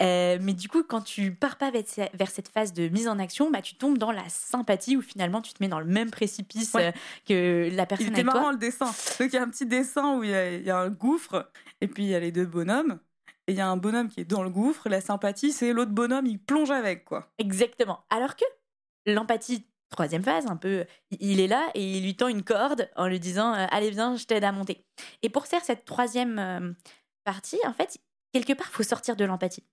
Euh, 0.01 0.37
mais 0.41 0.53
du 0.53 0.67
coup, 0.67 0.83
quand 0.83 1.01
tu 1.01 1.33
pars 1.33 1.57
pas 1.57 1.71
vers, 1.71 2.29
cette 2.29 2.47
phase 2.47 2.73
de 2.73 2.87
mise 2.87 3.07
en 3.07 3.19
action, 3.19 3.51
bah, 3.51 3.61
tu 3.61 3.75
tombes 3.75 3.97
dans 3.97 4.11
la 4.11 4.27
sympathie 4.29 4.97
où 4.97 5.01
finalement 5.01 5.41
tu 5.41 5.53
te 5.53 5.61
mets 5.61 5.69
dans 5.69 5.79
le 5.79 5.85
même 5.85 6.11
précipice 6.11 6.75
euh, 6.75 6.91
que 7.27 7.69
la 7.73 7.85
personne 7.85 8.07
il 8.07 8.13
était 8.13 8.23
marrant 8.23 8.51
le 8.51 8.57
dessin. 8.57 8.85
Donc 8.85 9.29
il 9.31 9.33
y 9.33 9.37
a 9.37 9.43
un 9.43 9.49
petit 9.49 9.65
dessin 9.65 10.17
où 10.17 10.23
il 10.23 10.29
y, 10.29 10.69
a, 10.69 10.77
un 10.77 10.89
gouffre 10.89 11.51
et 11.81 11.87
puis 11.87 12.03
il 12.03 12.09
y 12.09 12.15
a 12.15 12.19
les 12.19 12.31
deux 12.31 12.45
bonhommes. 12.45 12.99
Et 13.47 13.53
il 13.53 13.57
y 13.57 13.61
a 13.61 13.67
un 13.67 13.77
bonhomme 13.77 14.07
qui 14.07 14.21
est 14.21 14.25
dans 14.25 14.43
le 14.43 14.49
gouffre. 14.49 14.87
La 14.87 15.01
sympathie, 15.01 15.51
c'est 15.51 15.73
l'autre 15.73 15.91
bonhomme, 15.91 16.27
il 16.27 16.39
plonge 16.39 16.71
avec 16.71 17.05
quoi. 17.05 17.31
Exactement. 17.37 18.03
Alors 18.09 18.35
que 18.35 18.45
l'empathie, 19.05 19.65
troisième 19.89 20.23
phase, 20.23 20.45
un 20.45 20.57
peu, 20.57 20.85
il 21.19 21.39
est 21.39 21.47
là 21.47 21.69
et 21.73 21.97
il 21.97 22.03
lui 22.03 22.15
tend 22.15 22.27
une 22.27 22.43
corde 22.43 22.89
en 22.95 23.07
lui 23.07 23.19
disant 23.19 23.53
euh, 23.53 23.65
allez 23.71 23.89
viens, 23.89 24.15
je 24.15 24.25
t'aide 24.25 24.43
à 24.43 24.51
monter. 24.51 24.85
Et 25.23 25.29
pour 25.29 25.47
faire 25.47 25.63
cette 25.63 25.85
troisième 25.85 26.75
partie, 27.23 27.59
en 27.65 27.73
fait, 27.73 27.97
quelque 28.33 28.53
part, 28.53 28.67
faut 28.67 28.83
sortir 28.83 29.15
de 29.15 29.25
l'empathie. 29.25 29.63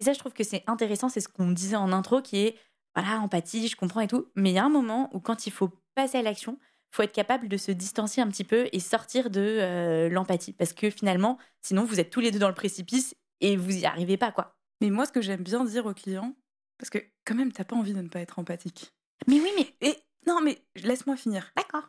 Et 0.00 0.04
ça, 0.04 0.12
je 0.12 0.18
trouve 0.18 0.32
que 0.32 0.44
c'est 0.44 0.64
intéressant, 0.66 1.08
c'est 1.08 1.20
ce 1.20 1.28
qu'on 1.28 1.50
disait 1.50 1.76
en 1.76 1.92
intro, 1.92 2.20
qui 2.20 2.38
est, 2.38 2.56
voilà, 2.94 3.20
empathie, 3.20 3.68
je 3.68 3.76
comprends 3.76 4.00
et 4.00 4.08
tout, 4.08 4.30
mais 4.34 4.50
il 4.50 4.54
y 4.54 4.58
a 4.58 4.64
un 4.64 4.70
moment 4.70 5.10
où 5.14 5.20
quand 5.20 5.46
il 5.46 5.52
faut 5.52 5.70
passer 5.94 6.18
à 6.18 6.22
l'action, 6.22 6.58
faut 6.90 7.02
être 7.02 7.12
capable 7.12 7.48
de 7.48 7.56
se 7.56 7.72
distancier 7.72 8.22
un 8.22 8.28
petit 8.28 8.44
peu 8.44 8.68
et 8.72 8.80
sortir 8.80 9.30
de 9.30 9.40
euh, 9.40 10.08
l'empathie. 10.08 10.52
Parce 10.52 10.72
que 10.72 10.90
finalement, 10.90 11.38
sinon, 11.62 11.84
vous 11.84 12.00
êtes 12.00 12.10
tous 12.10 12.20
les 12.20 12.30
deux 12.30 12.38
dans 12.38 12.48
le 12.48 12.54
précipice 12.54 13.14
et 13.40 13.56
vous 13.56 13.76
y 13.76 13.84
arrivez 13.84 14.16
pas, 14.16 14.32
quoi. 14.32 14.56
Mais 14.80 14.90
moi, 14.90 15.06
ce 15.06 15.12
que 15.12 15.20
j'aime 15.20 15.42
bien 15.42 15.64
dire 15.64 15.86
aux 15.86 15.94
clients, 15.94 16.34
parce 16.78 16.90
que 16.90 16.98
quand 17.24 17.34
même, 17.34 17.52
t'as 17.52 17.64
pas 17.64 17.76
envie 17.76 17.94
de 17.94 18.00
ne 18.00 18.08
pas 18.08 18.20
être 18.20 18.38
empathique. 18.38 18.92
Mais 19.26 19.40
oui, 19.40 19.50
mais... 19.56 19.74
Et, 19.80 19.96
non, 20.26 20.40
mais 20.42 20.62
laisse-moi 20.76 21.16
finir. 21.16 21.50
D'accord. 21.56 21.88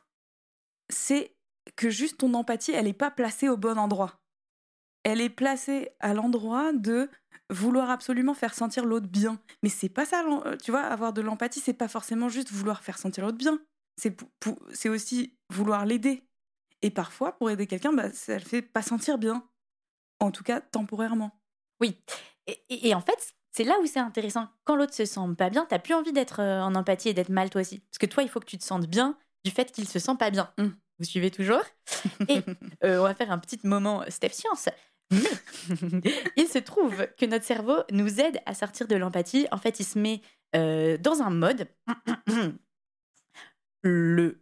C'est 0.90 1.36
que 1.76 1.90
juste 1.90 2.18
ton 2.20 2.34
empathie, 2.34 2.72
elle 2.72 2.86
n'est 2.86 2.94
pas 2.94 3.12
placée 3.12 3.50
au 3.50 3.58
bon 3.58 3.78
endroit 3.78 4.20
elle 5.08 5.22
est 5.22 5.30
placée 5.30 5.90
à 6.02 6.14
l'endroit 6.14 6.74
de 6.74 7.10
vouloir 7.50 7.90
absolument 7.90 8.34
faire 8.34 8.54
sentir 8.54 8.86
l'autre 8.86 9.08
bien. 9.08 9.40
Mais 9.64 9.70
c'est 9.70 9.90
pas 9.90 10.06
ça, 10.06 10.24
euh, 10.26 10.56
tu 10.58 10.72
vois, 10.72 10.82
avoir 10.82 11.14
de 11.14 11.22
l'empathie, 11.22 11.60
c'est 11.60 11.74
pas 11.74 11.88
forcément 11.88 12.30
juste 12.30 12.52
vouloir 12.52 12.84
faire 12.84 12.98
sentir 12.98 13.26
l'autre 13.26 13.38
bien. 13.38 13.60
C'est 13.98 14.90
aussi 14.90 15.38
vouloir 15.50 15.86
l'aider. 15.86 16.28
Et 16.82 16.92
parfois, 16.92 17.38
pour 17.38 17.50
aider 17.50 17.66
quelqu'un, 17.66 17.94
bah, 17.94 18.12
ça 18.12 18.36
le 18.36 18.44
fait 18.44 18.62
pas 18.62 18.84
sentir 18.84 19.18
bien. 19.18 19.44
En 20.20 20.32
tout 20.32 20.44
cas, 20.44 20.62
temporairement. 20.62 21.32
Oui. 21.82 21.98
Et, 22.70 22.94
en 22.94 23.02
fait, 23.02 23.36
c'est 23.52 23.64
là 23.64 23.76
où 23.82 23.86
c'est 23.86 24.00
intéressant. 24.00 24.48
Quand 24.64 24.76
l'autre 24.76 24.94
se 24.94 25.06
sent 25.06 25.20
pas 25.38 25.50
bien, 25.50 25.66
t'as 25.68 25.80
plus 25.80 25.94
envie 25.94 26.14
d'être 26.14 26.42
euh, 26.42 26.62
en 26.62 26.76
empathie 26.76 27.10
et 27.10 27.14
d'être 27.14 27.30
mal 27.30 27.50
toi 27.50 27.62
aussi. 27.62 27.80
Parce 27.80 27.98
que 27.98 28.06
toi, 28.06 28.24
il 28.24 28.30
faut 28.30 28.40
que 28.40 28.46
tu 28.46 28.58
te 28.58 28.64
sentes 28.64 28.88
bien 28.88 29.18
du 29.44 29.52
fait 29.52 29.72
qu'il 29.72 29.88
se 29.88 30.00
sent 30.00 30.16
pas 30.18 30.30
bien. 30.30 30.52
Mmh. 30.58 30.68
Vous 31.00 31.06
suivez 31.06 31.32
toujours 31.32 31.62
Et 32.28 32.42
euh, 32.84 33.00
on 33.00 33.04
va 33.04 33.14
faire 33.14 33.32
un 33.32 33.38
petit 33.38 33.60
moment 33.64 34.04
Steph 34.08 34.30
Science. 34.30 34.70
il 36.36 36.48
se 36.48 36.60
trouve 36.60 37.08
que 37.18 37.26
notre 37.26 37.46
cerveau 37.46 37.78
nous 37.92 38.20
aide 38.20 38.40
à 38.46 38.54
sortir 38.54 38.88
de 38.88 38.96
l'empathie. 38.96 39.48
En 39.52 39.58
fait, 39.58 39.80
il 39.80 39.86
se 39.86 39.98
met 39.98 40.22
euh, 40.56 40.98
dans 40.98 41.22
un 41.22 41.30
mode. 41.30 41.68
le 43.84 44.42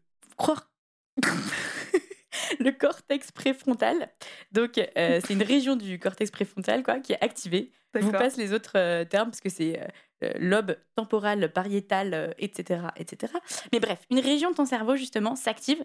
le 2.60 2.72
cortex 2.72 3.31
préfrontal. 3.31 4.10
Donc, 4.51 4.77
euh, 4.77 5.19
c'est 5.25 5.34
une 5.34 5.43
région 5.43 5.75
du 5.75 6.00
cortex 6.00 6.31
préfrontal 6.31 6.84
quoi, 6.84 7.00
qui 7.00 7.13
est 7.13 7.24
activée. 7.24 7.72
Je 7.93 8.01
vous 8.01 8.12
passe 8.12 8.36
les 8.36 8.51
autres 8.51 8.74
euh, 8.75 9.05
termes 9.05 9.29
parce 9.29 9.39
que 9.39 9.50
c'est 9.50 9.79
euh, 10.22 10.31
lobe 10.38 10.75
temporal, 10.95 11.51
pariétal, 11.53 12.36
etc., 12.38 12.81
etc. 12.98 13.34
Mais 13.72 13.79
bref, 13.79 14.01
une 14.10 14.19
région 14.19 14.51
de 14.51 14.55
ton 14.55 14.65
cerveau, 14.65 14.98
justement, 14.98 15.36
s'active 15.36 15.81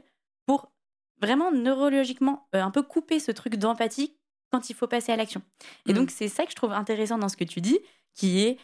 pour 0.47 0.73
vraiment 1.21 1.53
neurologiquement 1.53 2.49
un 2.53 2.71
peu 2.71 2.83
couper 2.83 3.21
ce 3.21 3.31
truc 3.31 3.57
d'empathie 3.57 4.17
quand 4.51 4.71
il 4.71 4.75
faut 4.75 4.87
passer 4.87 5.13
à 5.13 5.17
l'action. 5.17 5.43
Et 5.87 5.93
donc, 5.93 6.09
mm. 6.09 6.15
c'est 6.15 6.29
ça 6.29 6.45
que 6.45 6.51
je 6.51 6.57
trouve 6.57 6.73
intéressant 6.73 7.19
dans 7.19 7.29
ce 7.29 7.37
que 7.37 7.45
tu 7.45 7.61
dis, 7.61 7.79
qui 8.15 8.43
est 8.43 8.59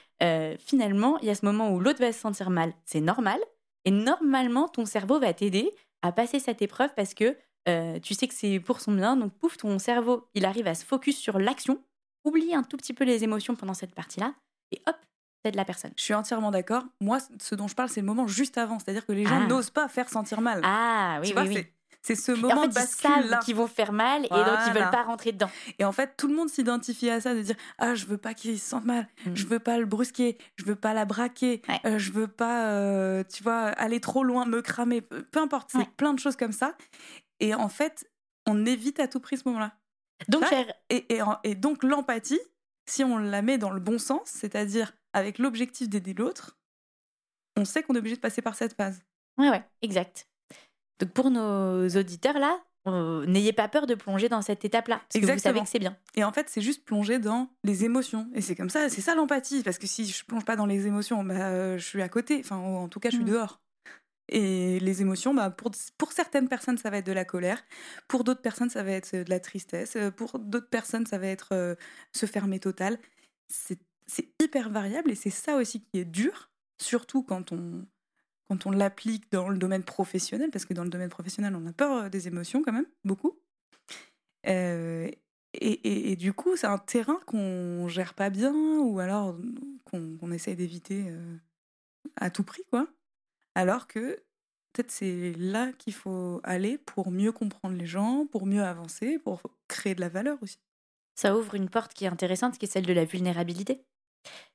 finalement, 0.59 1.19
il 1.21 1.29
y 1.29 1.31
a 1.31 1.35
ce 1.35 1.45
moment 1.45 1.71
où 1.71 1.81
l'autre 1.81 2.01
va 2.01 2.13
se 2.13 2.19
sentir 2.19 2.51
mal. 2.51 2.73
C'est 2.85 3.01
normal. 3.01 3.39
Et 3.85 3.91
normalement, 3.91 4.69
ton 4.69 4.85
cerveau 4.85 5.21
va 5.21 5.33
t'aider 5.33 5.71
à 6.03 6.13
passer 6.13 6.41
cette 6.41 6.61
épreuve 6.63 6.91
parce 6.95 7.15
que 7.15 7.37
euh, 7.69 7.99
tu 7.99 8.15
sais 8.15 8.29
que 8.29 8.35
c'est 8.35 8.61
pour 8.61 8.81
son 8.81 8.93
bien, 8.93 9.17
donc 9.17 9.33
pouf, 9.33 9.57
ton 9.57 9.79
cerveau, 9.79 10.29
il 10.35 10.45
arrive 10.45 10.67
à 10.67 10.75
se 10.75 10.85
focus 10.85 11.19
sur 11.19 11.39
l'action, 11.39 11.83
oublie 12.25 12.55
un 12.55 12.63
tout 12.63 12.77
petit 12.77 12.93
peu 12.93 13.05
les 13.05 13.25
émotions 13.25 13.57
pendant 13.57 13.75
cette 13.75 13.95
partie-là, 13.95 14.35
et 14.71 14.81
hop, 14.87 14.97
de 15.45 15.57
la 15.57 15.65
personne. 15.65 15.93
Je 15.97 16.03
suis 16.03 16.15
entièrement 16.15 16.51
d'accord. 16.51 16.85
Moi, 17.01 17.19
ce 17.41 17.55
dont 17.55 17.69
je 17.69 17.75
parle, 17.75 17.89
c'est 17.89 18.01
le 18.01 18.07
moment 18.07 18.27
juste 18.27 18.59
avant, 18.59 18.79
c'est-à-dire 18.79 19.07
que 19.07 19.13
les 19.13 19.25
gens 19.25 19.43
ah. 19.43 19.47
n'osent 19.47 19.71
pas 19.71 19.89
faire 19.89 20.09
sentir 20.09 20.41
mal. 20.41 20.61
Ah 20.65 21.19
oui, 21.23 21.33
oui, 21.37 21.43
oui. 21.49 21.67
C'est 22.07 22.15
ce 22.15 22.31
moment 22.31 22.63
en 22.63 22.71
fait, 22.71 22.83
ils 22.83 22.87
savent 22.87 23.39
qu'ils 23.41 23.57
vont 23.57 23.67
faire 23.67 23.91
mal 23.91 24.27
et 24.27 24.29
donc 24.29 24.59
ils 24.69 24.73
veulent 24.73 24.93
pas 24.93 25.03
rentrer 25.03 25.33
dedans. 25.33 25.51
Et 25.81 25.85
en 25.85 25.91
fait, 25.91 26.17
tout 26.17 26.29
le 26.29 26.37
monde 26.37 26.49
s'identifie 26.49 27.11
à 27.11 27.21
ça, 27.21 27.35
de 27.35 27.43
dire 27.43 27.57
ah 27.79 27.97
je 27.97 28.07
veux 28.07 28.17
pas 28.17 28.33
qu'il 28.33 28.57
se 28.61 28.65
sente 28.65 28.85
mal, 28.85 29.09
je 29.25 29.31
mm. 29.31 29.37
je 29.37 29.47
veux 29.49 29.59
pas 29.59 29.77
le 29.77 29.87
brusquer, 29.87 30.39
je 30.55 30.65
veux 30.67 30.77
pas 30.77 30.95
la 30.95 31.05
braquer, 31.05 31.63
euh, 31.85 31.99
je 31.99 32.13
veux 32.13 32.29
pas, 32.29 32.69
euh, 32.69 33.25
tu 33.25 33.43
vois, 33.43 33.71
aller 33.71 33.99
trop 33.99 34.23
loin, 34.23 34.47
me 34.47 34.63
cramer, 34.63 35.01
peu 35.01 35.41
importe, 35.41 35.71
c'est 35.73 35.91
plein 35.97 36.15
de 36.15 36.21
choses 36.21 36.37
comme 36.37 36.53
ça. 36.53 36.77
Et 37.41 37.57
en 37.57 37.69
fait, 37.69 38.09
on 38.47 38.65
évite 38.67 39.01
à 39.01 39.09
tout 39.09 39.19
prix 39.19 39.39
ce 39.39 39.43
moment-là. 39.49 39.73
Donc, 40.29 40.45
et, 40.91 41.19
et, 41.43 41.55
donc 41.57 41.83
l'empathie, 41.83 42.39
si 42.89 43.03
on 43.03 43.19
la 43.19 43.43
met 43.43 43.59
dans 43.59 43.71
le 43.71 43.81
bon 43.81 43.99
sens, 43.99 44.29
c'est-à-dire 44.29 44.93
avec 45.13 45.41
l'objectif 45.41 45.89
d'aider 45.89 46.15
l'autre, 46.15 46.57
on 47.57 47.65
sait 47.65 47.83
qu'on 47.83 47.97
est 47.97 47.99
obligé 47.99 48.15
de 48.15 48.21
passer 48.21 48.43
par 48.43 48.55
cette 48.55 48.75
phase. 48.75 49.03
Ouais, 49.39 49.51
ouais, 49.51 49.65
exact. 49.83 50.29
Donc 50.99 51.11
pour 51.11 51.31
nos 51.31 51.89
auditeurs 51.89 52.39
là, 52.39 52.59
euh, 52.87 53.27
n'ayez 53.27 53.53
pas 53.53 53.69
peur 53.69 53.87
de 53.87 53.95
plonger 53.95 54.29
dans 54.29 54.43
cette 54.43 54.65
étape-là, 54.65 55.01
parce 55.01 55.25
que 55.25 55.33
vous 55.33 55.39
savez 55.39 55.61
que 55.61 55.67
c'est 55.67 55.79
bien. 55.79 55.97
Et 56.15 56.23
en 56.23 56.33
fait, 56.33 56.49
c'est 56.49 56.61
juste 56.61 56.85
plonger 56.85 57.19
dans 57.19 57.49
les 57.65 57.85
émotions. 57.85 58.29
Et 58.35 58.41
c'est 58.41 58.55
comme 58.55 58.71
ça, 58.71 58.89
c'est 58.89 59.01
ça 59.01 59.15
l'empathie, 59.15 59.63
parce 59.63 59.79
que 59.79 59.87
si 59.87 60.07
je 60.07 60.25
plonge 60.25 60.45
pas 60.45 60.57
dans 60.57 60.67
les 60.67 60.87
émotions, 60.87 61.25
bah, 61.25 61.35
euh, 61.35 61.79
je 61.79 61.85
suis 61.85 62.03
à 62.03 62.09
côté. 62.09 62.41
Enfin, 62.41 62.57
en 62.57 62.89
tout 62.89 63.01
cas, 63.01 63.11
je 63.11 63.17
suis 63.17 63.25
mmh. 63.25 63.29
dehors. 63.29 63.61
Et 64.29 64.81
les 64.81 65.03
émotions, 65.03 65.35
bah, 65.35 65.51
pour, 65.51 65.73
pour 65.99 66.13
certaines 66.13 66.49
personnes, 66.49 66.79
ça 66.79 66.91
va 66.91 66.99
être 66.99 67.07
de 67.07 67.13
la 67.13 67.25
colère. 67.25 67.65
Pour 68.09 68.23
d'autres 68.23 68.43
personnes, 68.43 68.71
ça 68.71 68.83
va 68.83 68.93
être 68.93 69.17
de 69.17 69.31
la 69.31 69.41
tristesse. 69.41 69.97
Pour 70.17 70.39
d'autres 70.39 70.69
personnes, 70.69 71.07
ça 71.07 71.19
va 71.19 71.27
être 71.27 71.49
euh, 71.53 71.75
se 72.13 72.27
fermer 72.27 72.61
total. 72.61 72.99
C'est 73.49 73.79
hyper 74.41 74.71
variable 74.71 75.11
et 75.11 75.17
c'est 75.17 75.31
ça 75.31 75.57
aussi 75.57 75.83
qui 75.83 75.99
est 75.99 76.05
dur, 76.05 76.51
surtout 76.81 77.25
quand 77.25 77.51
on, 77.51 77.85
quand 78.49 78.67
on 78.67 78.71
l'applique 78.71 79.31
dans 79.33 79.49
le 79.49 79.59
domaine 79.59 79.83
professionnel, 79.83 80.51
parce 80.51 80.65
que 80.65 80.75
dans 80.75 80.85
le 80.85 80.91
domaine 80.91 81.09
professionnel, 81.09 81.55
on 81.57 81.67
a 81.67 81.73
peur 81.73 82.05
euh, 82.05 82.09
des 82.09 82.29
émotions 82.29 82.63
quand 82.63 82.73
même, 82.73 82.87
beaucoup. 83.05 83.39
Euh, 84.47 85.11
et, 85.55 86.17
du 86.17 86.33
coup, 86.35 86.57
c'est 86.57 86.67
un 86.67 86.79
terrain 86.79 87.19
qu'on 87.27 87.89
gère 87.89 88.13
pas 88.15 88.29
bien 88.29 88.53
ou 88.53 89.01
alors 89.01 89.35
qu'on 89.85 90.31
essaie 90.31 90.55
d'éviter 90.55 91.11
à 92.17 92.29
tout 92.29 92.45
prix, 92.45 92.63
quoi. 92.71 92.87
Alors 93.55 93.87
que 93.87 94.23
peut-être 94.77 94.91
c'est 94.91 95.33
là 95.39 95.73
qu'il 95.73 95.95
faut 95.95 96.41
aller 96.45 96.77
pour 96.77 97.11
mieux 97.11 97.33
comprendre 97.33 97.77
les 97.77 97.87
gens, 97.87 98.27
pour 98.27 98.45
mieux 98.45 98.63
avancer, 98.63 99.19
pour 99.19 99.41
créer 99.69 99.95
de 99.95 100.03
la 100.03 100.11
valeur 100.11 100.37
aussi. 100.43 100.59
Ça 101.15 101.35
ouvre 101.37 101.55
une 101.55 101.71
porte 101.71 101.95
qui 101.95 102.05
est 102.05 102.09
intéressante, 102.09 102.59
qui 102.59 102.67
est 102.67 102.71
celle 102.71 102.85
de 102.85 102.93
la 102.93 103.07
vulnérabilité. 103.07 103.83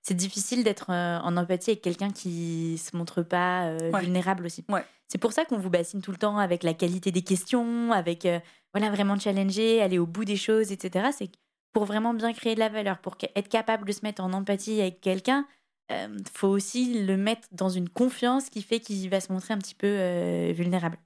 C'est 0.01 0.15
difficile 0.15 0.63
d'être 0.63 0.89
euh, 0.89 1.19
en 1.19 1.37
empathie 1.37 1.71
avec 1.71 1.81
quelqu'un 1.81 2.11
qui 2.11 2.77
se 2.77 2.95
montre 2.95 3.21
pas 3.21 3.65
euh, 3.65 3.91
vulnérable 3.99 4.45
aussi. 4.45 4.65
C'est 5.07 5.17
pour 5.17 5.33
ça 5.33 5.43
qu'on 5.43 5.57
vous 5.57 5.69
bassine 5.69 6.01
tout 6.01 6.11
le 6.11 6.17
temps 6.17 6.37
avec 6.37 6.63
la 6.63 6.73
qualité 6.73 7.11
des 7.11 7.21
questions, 7.21 7.91
avec 7.91 8.25
euh, 8.25 8.39
voilà 8.73 8.89
vraiment 8.89 9.19
challenger, 9.19 9.81
aller 9.81 9.99
au 9.99 10.05
bout 10.05 10.23
des 10.23 10.37
choses, 10.37 10.71
etc. 10.71 11.09
C'est 11.11 11.29
pour 11.73 11.85
vraiment 11.85 12.13
bien 12.13 12.31
créer 12.33 12.55
de 12.55 12.59
la 12.59 12.69
valeur, 12.69 12.99
pour 12.99 13.17
être 13.35 13.49
capable 13.49 13.85
de 13.85 13.91
se 13.91 14.01
mettre 14.03 14.23
en 14.23 14.31
empathie 14.33 14.79
avec 14.79 15.01
quelqu'un, 15.01 15.45
euh, 15.91 16.17
faut 16.33 16.47
aussi 16.47 17.03
le 17.05 17.17
mettre 17.17 17.47
dans 17.51 17.69
une 17.69 17.89
confiance 17.89 18.49
qui 18.49 18.61
fait 18.61 18.79
qu'il 18.79 19.09
va 19.09 19.19
se 19.19 19.31
montrer 19.31 19.53
un 19.53 19.57
petit 19.57 19.75
peu 19.75 19.87
euh, 19.87 20.53
vulnérable. 20.55 20.97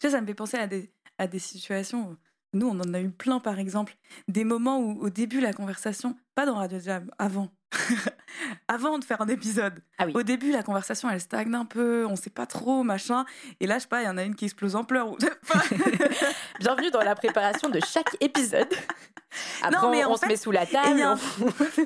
Ça, 0.00 0.10
ça 0.10 0.20
me 0.20 0.26
fait 0.26 0.34
penser 0.34 0.56
à 0.56 0.66
des, 0.66 0.92
à 1.18 1.26
des 1.26 1.38
situations. 1.38 2.16
Nous, 2.52 2.66
on 2.66 2.78
en 2.78 2.94
a 2.94 3.00
eu 3.00 3.10
plein, 3.10 3.40
par 3.40 3.58
exemple, 3.58 3.96
des 4.28 4.44
moments 4.44 4.78
où, 4.78 5.00
au 5.00 5.10
début, 5.10 5.40
la 5.40 5.52
conversation, 5.52 6.16
pas 6.34 6.46
dans 6.46 6.54
Radio 6.54 6.78
Jam, 6.78 7.10
avant, 7.18 7.48
avant 8.68 8.98
de 8.98 9.04
faire 9.04 9.20
un 9.20 9.28
épisode. 9.28 9.82
Ah 9.98 10.06
oui. 10.06 10.12
Au 10.14 10.22
début, 10.22 10.50
la 10.50 10.62
conversation, 10.62 11.10
elle 11.10 11.20
stagne 11.20 11.54
un 11.54 11.64
peu, 11.64 12.06
on 12.06 12.16
sait 12.16 12.30
pas 12.30 12.46
trop, 12.46 12.82
machin. 12.82 13.24
Et 13.60 13.66
là, 13.66 13.76
je 13.76 13.82
sais 13.82 13.88
pas, 13.88 14.02
il 14.02 14.06
y 14.06 14.08
en 14.08 14.16
a 14.16 14.24
une 14.24 14.34
qui 14.34 14.46
explose 14.46 14.76
en 14.76 14.84
pleurs. 14.84 15.16
Bienvenue 16.60 16.90
dans 16.90 17.02
la 17.02 17.14
préparation 17.14 17.68
de 17.68 17.80
chaque 17.80 18.16
épisode. 18.20 18.68
Après, 19.62 19.80
non, 19.80 19.90
mais 19.90 20.04
on, 20.04 20.16
se 20.16 20.26
met 20.26 20.36
sous 20.36 20.50
la 20.50 20.66
table. 20.66 20.90
Il 20.92 20.98
y 20.98 21.02
a... 21.02 21.18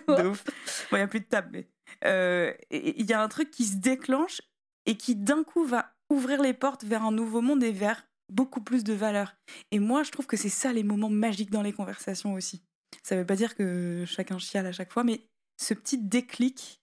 Bon, 0.06 1.00
a 1.00 1.06
plus 1.06 1.20
de 1.20 1.24
table, 1.24 1.48
mais 1.52 1.68
euh, 2.04 2.52
il 2.70 3.04
y 3.04 3.12
a 3.12 3.22
un 3.22 3.28
truc 3.28 3.50
qui 3.50 3.64
se 3.64 3.76
déclenche 3.76 4.40
et 4.86 4.96
qui 4.96 5.16
d'un 5.16 5.42
coup 5.42 5.64
va 5.64 5.92
ouvrir 6.10 6.42
les 6.42 6.54
portes 6.54 6.84
vers 6.84 7.04
un 7.04 7.12
nouveau 7.12 7.40
monde 7.40 7.62
et 7.62 7.72
vers 7.72 8.04
beaucoup 8.28 8.60
plus 8.60 8.84
de 8.84 8.92
valeur. 8.92 9.34
Et 9.70 9.78
moi, 9.78 10.02
je 10.02 10.10
trouve 10.10 10.26
que 10.26 10.36
c'est 10.36 10.48
ça 10.48 10.72
les 10.72 10.82
moments 10.82 11.10
magiques 11.10 11.50
dans 11.50 11.62
les 11.62 11.72
conversations 11.72 12.34
aussi. 12.34 12.62
Ça 13.02 13.14
ne 13.14 13.20
veut 13.20 13.26
pas 13.26 13.36
dire 13.36 13.54
que 13.54 14.04
chacun 14.06 14.38
chiale 14.38 14.66
à 14.66 14.72
chaque 14.72 14.92
fois, 14.92 15.04
mais 15.04 15.20
ce 15.56 15.74
petit 15.74 15.98
déclic 15.98 16.80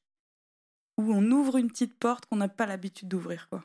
où 0.98 1.14
on 1.14 1.32
ouvre 1.32 1.58
une 1.58 1.70
petite 1.70 1.98
porte 1.98 2.26
qu'on 2.26 2.38
n'a 2.38 2.50
pas 2.50 2.66
l'habitude 2.66 3.08
d'ouvrir, 3.08 3.48
quoi. 3.50 3.64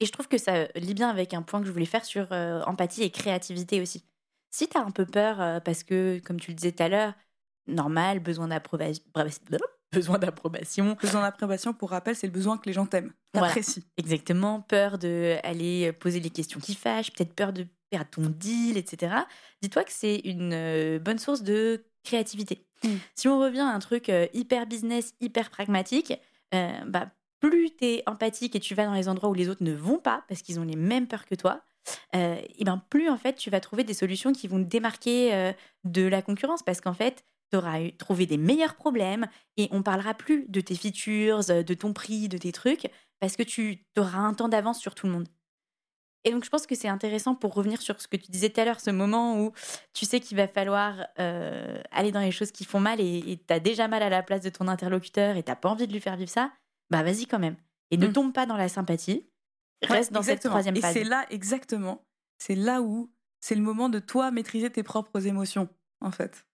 Et 0.00 0.06
je 0.06 0.12
trouve 0.12 0.28
que 0.28 0.38
ça 0.38 0.66
lie 0.74 0.94
bien 0.94 1.08
avec 1.08 1.34
un 1.34 1.42
point 1.42 1.60
que 1.60 1.66
je 1.66 1.72
voulais 1.72 1.84
faire 1.84 2.04
sur 2.04 2.32
euh, 2.32 2.62
empathie 2.62 3.02
et 3.02 3.10
créativité 3.10 3.80
aussi. 3.80 4.04
Si 4.50 4.68
tu 4.68 4.76
as 4.76 4.82
un 4.82 4.90
peu 4.90 5.06
peur 5.06 5.40
euh, 5.40 5.60
parce 5.60 5.82
que, 5.82 6.20
comme 6.24 6.40
tu 6.40 6.50
le 6.50 6.56
disais 6.56 6.72
tout 6.72 6.82
à 6.82 6.88
l'heure, 6.88 7.14
normal, 7.66 8.20
besoin 8.20 8.48
d'approbation, 8.48 9.02
besoin 9.92 10.18
d'approbation. 10.18 10.96
Besoin 11.00 11.22
d'approbation, 11.22 11.72
pour 11.72 11.90
rappel, 11.90 12.16
c'est 12.16 12.26
le 12.26 12.32
besoin 12.32 12.58
que 12.58 12.66
les 12.66 12.72
gens 12.72 12.86
t'aiment, 12.86 13.12
t'apprécient. 13.32 13.82
exactement, 13.96 14.60
peur 14.60 14.98
d'aller 14.98 15.92
poser 15.92 16.20
les 16.20 16.30
questions 16.30 16.60
qui 16.60 16.74
fâchent, 16.74 17.12
peut-être 17.12 17.34
peur 17.34 17.52
de 17.52 17.66
perdre 17.90 18.10
ton 18.10 18.28
deal, 18.28 18.76
etc. 18.76 19.14
Dis-toi 19.62 19.84
que 19.84 19.92
c'est 19.92 20.16
une 20.24 20.52
euh, 20.52 20.98
bonne 20.98 21.18
source 21.18 21.42
de 21.42 21.84
créativité. 22.02 22.66
Mm. 22.84 22.96
Si 23.14 23.28
on 23.28 23.40
revient 23.40 23.60
à 23.60 23.68
un 23.68 23.78
truc 23.80 24.08
euh, 24.08 24.26
hyper 24.32 24.66
business, 24.66 25.14
hyper 25.20 25.50
pragmatique, 25.50 26.12
euh, 26.54 26.70
bah, 26.86 27.10
plus 27.40 27.74
tu 27.76 27.84
es 27.84 28.02
empathique 28.06 28.54
et 28.54 28.60
tu 28.60 28.74
vas 28.74 28.84
dans 28.84 28.94
les 28.94 29.08
endroits 29.08 29.30
où 29.30 29.34
les 29.34 29.48
autres 29.48 29.64
ne 29.64 29.72
vont 29.72 29.98
pas, 29.98 30.24
parce 30.28 30.42
qu'ils 30.42 30.60
ont 30.60 30.64
les 30.64 30.76
mêmes 30.76 31.06
peurs 31.06 31.26
que 31.26 31.34
toi, 31.34 31.62
et 32.14 32.64
ben 32.64 32.82
plus 32.88 33.10
en 33.10 33.18
fait 33.18 33.34
tu 33.34 33.50
vas 33.50 33.60
trouver 33.60 33.84
des 33.84 33.92
solutions 33.92 34.32
qui 34.32 34.48
vont 34.48 34.56
te 34.56 34.66
démarquer 34.66 35.52
de 35.84 36.02
la 36.06 36.22
concurrence, 36.22 36.62
parce 36.62 36.80
qu'en 36.80 36.94
fait 36.94 37.26
tu 37.50 37.56
auras 37.56 37.90
trouvé 37.98 38.26
des 38.26 38.36
meilleurs 38.36 38.74
problèmes 38.74 39.26
et 39.56 39.68
on 39.70 39.82
parlera 39.82 40.14
plus 40.14 40.46
de 40.48 40.60
tes 40.60 40.74
features, 40.74 41.50
euh, 41.50 41.62
de 41.62 41.74
ton 41.74 41.92
prix, 41.92 42.28
de 42.28 42.38
tes 42.38 42.52
trucs, 42.52 42.90
parce 43.20 43.36
que 43.36 43.42
tu 43.42 43.84
auras 43.96 44.18
un 44.18 44.34
temps 44.34 44.48
d'avance 44.48 44.80
sur 44.80 44.94
tout 44.94 45.06
le 45.06 45.12
monde. 45.12 45.28
Et 46.24 46.30
donc, 46.30 46.44
je 46.44 46.50
pense 46.50 46.66
que 46.66 46.74
c'est 46.74 46.88
intéressant 46.88 47.34
pour 47.34 47.54
revenir 47.54 47.82
sur 47.82 48.00
ce 48.00 48.08
que 48.08 48.16
tu 48.16 48.30
disais 48.30 48.48
tout 48.48 48.60
à 48.60 48.64
l'heure, 48.64 48.80
ce 48.80 48.90
moment 48.90 49.40
où 49.40 49.52
tu 49.92 50.06
sais 50.06 50.20
qu'il 50.20 50.36
va 50.36 50.48
falloir 50.48 51.06
euh, 51.18 51.78
aller 51.90 52.12
dans 52.12 52.20
les 52.20 52.30
choses 52.30 52.50
qui 52.50 52.64
font 52.64 52.80
mal 52.80 52.98
et 53.00 53.38
tu 53.46 53.52
as 53.52 53.60
déjà 53.60 53.88
mal 53.88 54.02
à 54.02 54.08
la 54.08 54.22
place 54.22 54.40
de 54.40 54.48
ton 54.48 54.66
interlocuteur 54.68 55.36
et 55.36 55.42
tu 55.42 55.52
pas 55.54 55.68
envie 55.68 55.86
de 55.86 55.92
lui 55.92 56.00
faire 56.00 56.16
vivre 56.16 56.30
ça, 56.30 56.50
bah 56.90 57.02
vas-y 57.02 57.26
quand 57.26 57.38
même. 57.38 57.56
Et 57.90 57.98
ne 57.98 58.08
mmh. 58.08 58.12
tombe 58.12 58.32
pas 58.32 58.46
dans 58.46 58.56
la 58.56 58.68
sympathie, 58.68 59.26
reste 59.82 60.12
dans 60.12 60.22
cette 60.22 60.42
troisième 60.42 60.76
phase. 60.76 60.96
Et 60.96 61.00
c'est 61.00 61.04
là, 61.04 61.26
exactement, 61.30 62.04
c'est 62.38 62.54
là 62.54 62.80
où 62.80 63.12
c'est 63.40 63.54
le 63.54 63.62
moment 63.62 63.90
de 63.90 63.98
toi 63.98 64.30
maîtriser 64.30 64.70
tes 64.70 64.82
propres 64.82 65.26
émotions, 65.26 65.68
en 66.00 66.10
fait. 66.10 66.46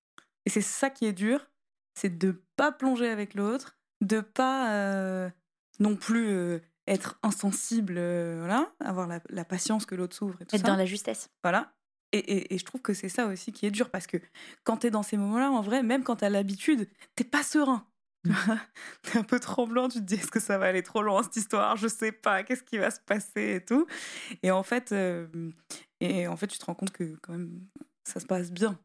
Et 0.47 0.50
c'est 0.50 0.61
ça 0.61 0.91
qui 0.91 1.07
est 1.07 1.12
dur, 1.12 1.49
c'est 1.95 2.19
de 2.19 2.43
pas 2.57 2.73
plonger 2.73 3.09
avec 3.09 3.35
l'autre, 3.35 3.79
de 4.00 4.21
pas 4.21 4.73
euh, 4.73 5.31
non 5.79 5.97
plus 5.97 6.29
euh, 6.31 6.59
être 6.90 7.18
insensible, 7.23 7.94
euh, 7.97 8.37
voilà, 8.40 8.70
avoir 8.80 9.06
la, 9.06 9.44
patience 9.44 9.87
que 9.87 9.94
l'autre 9.94 10.14
s'ouvre 10.14 10.37
et 10.42 10.44
tout 10.44 10.56
être 10.56 10.64
dans 10.64 10.76
la 10.76 10.87
justesse. 10.87 11.30
Voilà. 11.42 11.73
Et, 12.12 12.52
et, 12.52 12.59
je 12.59 12.64
trouve 12.64 12.82
que 12.82 12.92
c'est 12.92 13.09
ça 13.09 13.26
aussi 13.26 13.52
qui 13.52 13.66
est 13.66 13.70
dur 13.70 13.88
parce 13.88 14.09
que 14.09 14.16
quand 14.64 14.78
tu 14.78 14.88
es 14.88 14.90
dans 14.90 15.04
ces 15.04 15.16
moments-là, 15.16 15.52
en 15.52 15.61
vrai, 15.61 15.85
même 15.85 16.02
quand 16.02 16.16
tu 16.16 16.25
as 16.25 16.30
l'habitude, 16.30 16.88
t'es 17.14 17.25
pas 17.25 17.44
serein. 17.44 17.87
T'es 19.02 19.18
un 19.18 19.23
peu 19.23 19.40
tremblant, 19.40 19.88
tu 19.88 19.99
te 19.99 20.04
dis 20.04 20.16
est-ce 20.16 20.30
que 20.30 20.40
ça 20.40 20.59
va 20.59 20.66
aller 20.66 20.82
trop 20.82 21.00
loin 21.00 21.23
cette 21.23 21.37
histoire? 21.37 21.78
Je 21.78 21.88
sais 21.88 22.12
pas, 22.12 22.42
qu'est-ce 22.42 22.62
qui 22.62 22.76
va 22.76 22.90
se 22.90 23.00
passer 23.00 23.54
et 23.54 23.64
tout. 23.64 23.87
Et 24.42 24.50
en 24.50 24.62
fait, 24.62 24.92
euh, 24.92 25.26
et 26.00 26.26
en 26.26 26.37
fait, 26.37 26.49
tu 26.49 26.59
te 26.59 26.66
rends 26.66 26.75
compte 26.75 26.90
que 26.90 27.16
quand 27.23 27.32
même 27.32 27.66
ça 28.04 28.20
se 28.20 28.26
passe 28.26 28.50
bien 28.50 28.78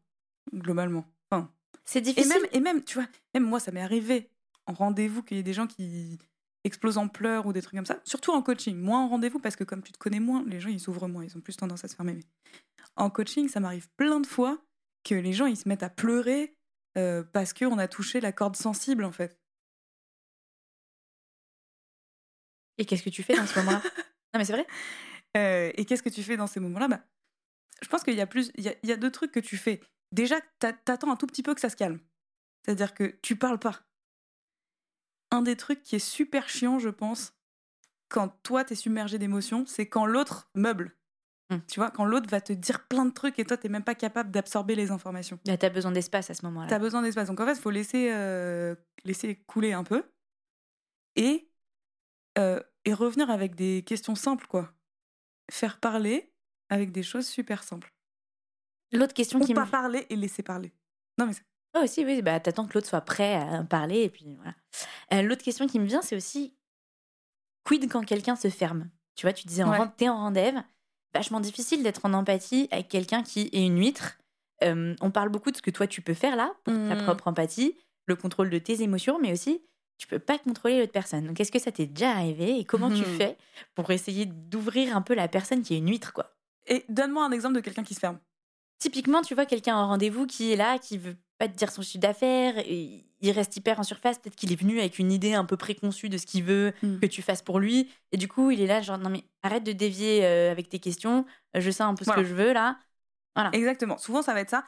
globalement. 0.54 1.04
Enfin, 1.30 1.52
c'est 1.84 2.00
difficile. 2.00 2.32
Et 2.32 2.34
même, 2.34 2.48
et 2.52 2.60
même, 2.60 2.82
tu 2.82 2.94
vois, 2.94 3.08
même 3.34 3.44
moi, 3.44 3.60
ça 3.60 3.72
m'est 3.72 3.82
arrivé 3.82 4.30
en 4.64 4.72
rendez-vous 4.72 5.22
qu'il 5.22 5.36
y 5.36 5.40
ait 5.40 5.42
des 5.42 5.52
gens 5.52 5.66
qui 5.66 6.18
explosent 6.66 6.98
en 6.98 7.08
pleurs 7.08 7.46
ou 7.46 7.52
des 7.52 7.62
trucs 7.62 7.76
comme 7.76 7.86
ça. 7.86 8.00
Surtout 8.04 8.32
en 8.32 8.42
coaching, 8.42 8.76
moins 8.76 9.04
en 9.04 9.08
rendez-vous 9.08 9.38
parce 9.38 9.56
que 9.56 9.64
comme 9.64 9.82
tu 9.82 9.92
te 9.92 9.98
connais 9.98 10.20
moins, 10.20 10.44
les 10.46 10.60
gens 10.60 10.68
ils 10.68 10.80
s'ouvrent 10.80 11.08
moins, 11.08 11.24
ils 11.24 11.36
ont 11.36 11.40
plus 11.40 11.56
tendance 11.56 11.84
à 11.84 11.88
se 11.88 11.96
fermer. 11.96 12.18
en 12.96 13.10
coaching, 13.10 13.48
ça 13.48 13.60
m'arrive 13.60 13.88
plein 13.96 14.20
de 14.20 14.26
fois 14.26 14.62
que 15.04 15.14
les 15.14 15.32
gens 15.32 15.46
ils 15.46 15.56
se 15.56 15.68
mettent 15.68 15.82
à 15.82 15.90
pleurer 15.90 16.54
euh, 16.98 17.22
parce 17.32 17.52
qu'on 17.52 17.78
a 17.78 17.88
touché 17.88 18.20
la 18.20 18.32
corde 18.32 18.56
sensible 18.56 19.04
en 19.04 19.12
fait. 19.12 19.38
Et 22.78 22.84
qu'est-ce 22.84 23.02
que 23.02 23.10
tu 23.10 23.22
fais 23.22 23.36
dans 23.36 23.46
ce 23.46 23.58
moment-là? 23.60 23.82
Non 24.34 24.40
mais 24.40 24.44
c'est 24.44 24.52
vrai. 24.52 24.66
Euh, 25.36 25.72
et 25.76 25.86
qu'est-ce 25.86 26.02
que 26.02 26.10
tu 26.10 26.22
fais 26.22 26.36
dans 26.36 26.46
ces 26.46 26.60
moments-là? 26.60 26.88
Bah, 26.88 27.00
Je 27.80 27.88
pense 27.88 28.02
qu'il 28.02 28.14
y 28.14 28.20
a 28.20 28.26
plus, 28.26 28.50
il 28.56 28.64
y 28.64 28.92
a, 28.92 28.96
deux 28.96 29.10
trucs 29.10 29.32
que 29.32 29.40
tu 29.40 29.56
fais. 29.56 29.80
Déjà, 30.12 30.36
t'attends 30.58 31.10
un 31.10 31.16
tout 31.16 31.26
petit 31.26 31.42
peu 31.42 31.54
que 31.54 31.60
ça 31.60 31.70
se 31.70 31.76
calme. 31.76 32.00
C'est-à-dire 32.64 32.92
que 32.92 33.18
tu 33.22 33.36
parles 33.36 33.58
pas. 33.58 33.80
Un 35.30 35.42
des 35.42 35.56
trucs 35.56 35.82
qui 35.82 35.96
est 35.96 36.00
super 36.00 36.48
chiant, 36.48 36.78
je 36.78 36.88
pense, 36.88 37.34
quand 38.08 38.28
toi 38.42 38.64
t'es 38.64 38.74
submergé 38.74 39.18
d'émotions, 39.18 39.64
c'est 39.66 39.86
quand 39.86 40.06
l'autre 40.06 40.50
meuble. 40.54 40.96
Mmh. 41.50 41.56
Tu 41.68 41.78
vois, 41.78 41.90
quand 41.90 42.04
l'autre 42.04 42.28
va 42.28 42.40
te 42.40 42.52
dire 42.52 42.86
plein 42.86 43.04
de 43.04 43.12
trucs 43.12 43.38
et 43.38 43.44
toi, 43.44 43.56
t'es 43.56 43.68
même 43.68 43.84
pas 43.84 43.94
capable 43.94 44.30
d'absorber 44.30 44.74
les 44.74 44.90
informations. 44.90 45.38
Là, 45.46 45.56
t'as 45.56 45.70
besoin 45.70 45.92
d'espace 45.92 46.30
à 46.30 46.34
ce 46.34 46.44
moment-là. 46.46 46.66
T'as 46.68 46.78
besoin 46.78 47.02
d'espace. 47.02 47.28
Donc 47.28 47.40
en 47.40 47.46
fait, 47.46 47.52
il 47.52 47.60
faut 47.60 47.70
laisser, 47.70 48.10
euh, 48.12 48.74
laisser 49.04 49.36
couler 49.46 49.72
un 49.72 49.84
peu 49.84 50.02
et, 51.14 51.48
euh, 52.38 52.60
et 52.84 52.92
revenir 52.92 53.30
avec 53.30 53.54
des 53.54 53.84
questions 53.84 54.16
simples, 54.16 54.46
quoi. 54.48 54.72
Faire 55.50 55.78
parler 55.78 56.32
avec 56.68 56.90
des 56.90 57.04
choses 57.04 57.26
super 57.26 57.62
simples. 57.62 57.92
L'autre 58.92 59.14
question 59.14 59.40
Ou 59.40 59.44
qui 59.44 59.54
pas 59.54 59.66
parler 59.66 60.06
et 60.10 60.16
laisser 60.16 60.42
parler. 60.42 60.72
Non, 61.18 61.26
mais 61.26 61.32
Oh, 61.76 61.82
aussi, 61.82 62.04
oui, 62.04 62.22
bah, 62.22 62.40
t'attends 62.40 62.66
que 62.66 62.74
l'autre 62.74 62.88
soit 62.88 63.02
prêt 63.02 63.34
à 63.34 63.62
parler 63.64 64.02
et 64.02 64.08
puis 64.08 64.34
voilà. 64.36 64.54
Euh, 65.12 65.22
l'autre 65.22 65.42
question 65.42 65.66
qui 65.66 65.78
me 65.78 65.86
vient, 65.86 66.02
c'est 66.02 66.16
aussi 66.16 66.54
quid 67.64 67.90
quand 67.90 68.04
quelqu'un 68.04 68.36
se 68.36 68.48
ferme? 68.48 68.88
Tu 69.14 69.26
vois, 69.26 69.32
tu 69.32 69.46
disais, 69.46 69.62
en, 69.62 69.88
t'es 69.88 70.08
en 70.08 70.16
rendez-vous 70.16 70.60
vachement 71.14 71.40
difficile 71.40 71.82
d'être 71.82 72.04
en 72.04 72.12
empathie 72.12 72.68
avec 72.70 72.88
quelqu'un 72.88 73.22
qui 73.22 73.48
est 73.52 73.64
une 73.64 73.78
huître. 73.78 74.18
Euh, 74.62 74.94
on 75.00 75.10
parle 75.10 75.28
beaucoup 75.28 75.50
de 75.50 75.56
ce 75.56 75.62
que 75.62 75.70
toi 75.70 75.86
tu 75.86 76.00
peux 76.02 76.14
faire 76.14 76.36
là 76.36 76.54
pour 76.64 76.74
ta 76.74 76.94
mmh. 76.94 77.04
propre 77.04 77.28
empathie, 77.28 77.76
le 78.06 78.16
contrôle 78.16 78.50
de 78.50 78.58
tes 78.58 78.82
émotions, 78.82 79.18
mais 79.18 79.32
aussi 79.32 79.62
tu 79.98 80.06
peux 80.06 80.18
pas 80.18 80.38
contrôler 80.38 80.78
l'autre 80.78 80.92
personne. 80.92 81.26
Donc 81.26 81.40
est-ce 81.40 81.52
que 81.52 81.58
ça 81.58 81.72
t'est 81.72 81.86
déjà 81.86 82.10
arrivé 82.10 82.58
et 82.58 82.64
comment 82.64 82.90
tu 82.90 83.00
mmh. 83.00 83.16
fais 83.16 83.38
pour 83.74 83.90
essayer 83.90 84.26
d'ouvrir 84.26 84.94
un 84.94 85.02
peu 85.02 85.14
la 85.14 85.28
personne 85.28 85.62
qui 85.62 85.74
est 85.74 85.78
une 85.78 85.88
huître 85.88 86.12
quoi? 86.12 86.36
Et 86.66 86.84
donne-moi 86.88 87.24
un 87.24 87.32
exemple 87.32 87.54
de 87.54 87.60
quelqu'un 87.60 87.84
qui 87.84 87.94
se 87.94 88.00
ferme. 88.00 88.18
Typiquement, 88.78 89.22
tu 89.22 89.34
vois 89.34 89.46
quelqu'un 89.46 89.76
en 89.76 89.88
rendez-vous 89.88 90.26
qui 90.26 90.52
est 90.52 90.56
là, 90.56 90.78
qui 90.78 90.98
veut 90.98 91.16
pas 91.38 91.48
te 91.48 91.56
dire 91.56 91.70
son 91.70 91.82
chiffre 91.82 92.00
d'affaires, 92.00 92.54
il 93.20 93.30
reste 93.30 93.56
hyper 93.56 93.78
en 93.78 93.82
surface, 93.82 94.18
peut-être 94.18 94.36
qu'il 94.36 94.52
est 94.52 94.60
venu 94.60 94.78
avec 94.78 94.98
une 94.98 95.12
idée 95.12 95.34
un 95.34 95.44
peu 95.44 95.56
préconçue 95.56 96.08
de 96.08 96.18
ce 96.18 96.26
qu'il 96.26 96.44
veut 96.44 96.72
mmh. 96.82 96.98
que 96.98 97.06
tu 97.06 97.22
fasses 97.22 97.42
pour 97.42 97.58
lui, 97.58 97.90
et 98.12 98.16
du 98.16 98.28
coup 98.28 98.50
il 98.50 98.60
est 98.60 98.66
là 98.66 98.80
genre 98.82 98.98
non 98.98 99.10
mais 99.10 99.24
arrête 99.42 99.64
de 99.64 99.72
dévier 99.72 100.24
euh, 100.24 100.50
avec 100.50 100.68
tes 100.68 100.78
questions, 100.78 101.24
je 101.54 101.70
sais 101.70 101.82
un 101.82 101.94
peu 101.94 102.04
ce 102.04 102.10
que 102.10 102.24
je 102.24 102.34
veux 102.34 102.52
là. 102.52 102.78
Voilà. 103.34 103.50
Exactement. 103.52 103.98
Souvent 103.98 104.22
ça 104.22 104.32
va 104.32 104.40
être 104.40 104.48
ça, 104.48 104.64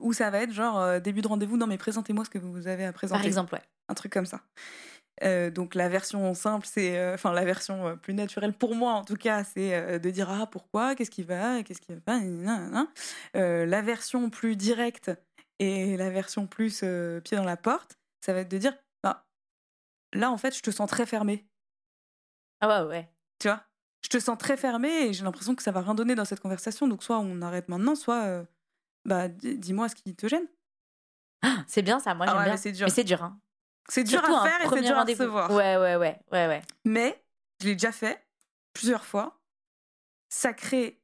ou, 0.00 0.12
ça 0.12 0.30
va 0.30 0.42
être 0.42 0.52
genre 0.52 0.80
euh, 0.80 0.98
début 0.98 1.22
de 1.22 1.28
rendez-vous, 1.28 1.56
non 1.56 1.68
mais 1.68 1.78
présentez-moi 1.78 2.24
ce 2.24 2.30
que 2.30 2.38
vous 2.38 2.66
avez 2.66 2.84
à 2.84 2.92
présenter. 2.92 3.20
Par 3.20 3.26
exemple, 3.26 3.54
ouais. 3.54 3.62
Un 3.88 3.94
truc 3.94 4.12
comme 4.12 4.26
ça. 4.26 4.40
Euh, 5.22 5.50
donc 5.50 5.76
la 5.76 5.88
version 5.88 6.34
simple, 6.34 6.66
c'est, 6.68 7.12
enfin 7.14 7.32
la 7.32 7.44
version 7.44 7.96
plus 8.02 8.14
naturelle 8.14 8.54
pour 8.54 8.74
moi 8.74 8.94
en 8.94 9.04
tout 9.04 9.14
cas, 9.14 9.44
c'est 9.44 10.00
de 10.00 10.10
dire 10.10 10.28
ah 10.30 10.46
pourquoi, 10.46 10.96
qu'est-ce 10.96 11.12
qui 11.12 11.22
va, 11.22 11.62
qu'est-ce 11.62 11.80
qui 11.80 11.92
va? 11.92 12.00
Pas, 12.00 12.20
la 13.34 13.82
version 13.82 14.30
plus 14.30 14.56
directe, 14.56 15.12
et 15.62 15.96
la 15.96 16.10
version 16.10 16.48
plus 16.48 16.80
euh, 16.82 17.20
pied 17.20 17.36
dans 17.36 17.44
la 17.44 17.56
porte, 17.56 17.96
ça 18.20 18.32
va 18.32 18.40
être 18.40 18.50
de 18.50 18.58
dire 18.58 18.76
bah, 19.04 19.24
là, 20.12 20.32
en 20.32 20.36
fait, 20.36 20.56
je 20.56 20.60
te 20.60 20.72
sens 20.72 20.90
très 20.90 21.06
fermé. 21.06 21.46
Ah 22.60 22.82
ouais, 22.82 22.88
ouais. 22.88 23.08
Tu 23.38 23.46
vois? 23.46 23.62
Je 24.02 24.08
te 24.08 24.18
sens 24.18 24.36
très 24.36 24.56
fermé 24.56 24.88
et 24.88 25.12
j'ai 25.12 25.22
l'impression 25.22 25.54
que 25.54 25.62
ça 25.62 25.70
va 25.70 25.82
rien 25.82 25.94
donner 25.94 26.16
dans 26.16 26.24
cette 26.24 26.40
conversation. 26.40 26.88
Donc, 26.88 27.04
soit 27.04 27.20
on 27.20 27.42
arrête 27.42 27.68
maintenant, 27.68 27.94
soit 27.94 28.24
euh, 28.24 28.44
bah, 29.04 29.28
dis-moi 29.28 29.88
ce 29.88 29.94
qui 29.94 30.16
te 30.16 30.26
gêne. 30.26 30.48
Ah, 31.42 31.64
c'est 31.68 31.82
bien 31.82 32.00
ça, 32.00 32.14
moi 32.14 32.26
ah 32.28 32.34
j'aime 32.34 32.44
bien. 32.44 32.56
C'est 32.56 32.72
dur. 32.72 32.86
Mais 32.86 32.92
c'est 32.92 33.04
dur, 33.04 33.22
hein. 33.22 33.40
C'est 33.88 34.04
dur 34.04 34.24
à 34.24 34.48
faire 34.48 34.60
et 34.62 34.68
c'est 34.68 34.82
dur 34.82 34.98
à 34.98 35.04
recevoir. 35.04 35.50
Ouais, 35.50 35.76
ouais, 35.76 35.96
ouais, 35.96 36.20
ouais, 36.32 36.46
ouais. 36.48 36.62
Mais 36.84 37.24
je 37.60 37.66
l'ai 37.66 37.74
déjà 37.74 37.92
fait 37.92 38.26
plusieurs 38.72 39.04
fois. 39.04 39.40
Ça 40.28 40.52
crée 40.52 41.00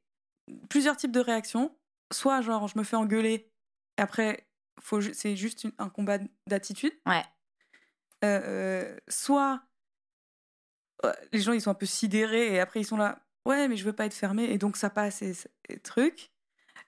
plusieurs 0.69 0.97
types 0.97 1.11
de 1.11 1.19
réactions. 1.19 1.77
Soit 2.11 2.41
genre 2.41 2.67
je 2.67 2.77
me 2.77 2.83
fais 2.83 2.95
engueuler 2.95 3.49
après, 3.99 4.48
c'est 5.13 5.35
juste 5.35 5.67
un 5.77 5.89
combat 5.89 6.19
d'attitude. 6.47 6.93
Ouais. 7.05 7.23
Euh, 8.23 8.41
euh, 8.43 8.97
soit 9.07 9.61
les 11.31 11.39
gens 11.39 11.53
ils 11.53 11.61
sont 11.61 11.71
un 11.71 11.75
peu 11.75 11.85
sidérés 11.85 12.53
et 12.53 12.59
après 12.59 12.81
ils 12.81 12.85
sont 12.85 12.97
là, 12.97 13.25
ouais, 13.45 13.67
mais 13.67 13.77
je 13.77 13.85
veux 13.85 13.93
pas 13.93 14.05
être 14.05 14.13
fermé 14.13 14.43
et 14.43 14.57
donc 14.57 14.75
ça 14.75 14.89
passe 14.89 15.21
et, 15.21 15.33
et 15.69 15.79
truc. 15.79 16.31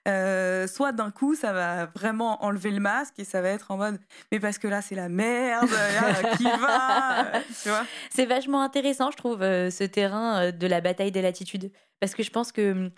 Euh, 0.08 0.66
soit 0.66 0.90
d'un 0.90 1.10
coup, 1.12 1.36
ça 1.36 1.52
va 1.52 1.86
vraiment 1.86 2.44
enlever 2.44 2.72
le 2.72 2.80
masque 2.80 3.14
et 3.18 3.24
ça 3.24 3.40
va 3.40 3.50
être 3.50 3.70
en 3.70 3.76
mode, 3.76 4.00
mais 4.32 4.40
parce 4.40 4.58
que 4.58 4.66
là, 4.66 4.82
c'est 4.82 4.96
la 4.96 5.08
merde, 5.08 5.68
qui 6.36 6.44
va 6.44 7.40
tu 7.62 7.68
vois 7.68 7.84
C'est 8.10 8.26
vachement 8.26 8.62
intéressant, 8.62 9.12
je 9.12 9.16
trouve, 9.16 9.40
ce 9.40 9.84
terrain 9.84 10.50
de 10.50 10.66
la 10.66 10.80
bataille 10.80 11.12
des 11.12 11.22
latitudes. 11.22 11.70
Parce 12.00 12.14
que 12.16 12.24
je 12.24 12.30
pense 12.30 12.50
que 12.50 12.90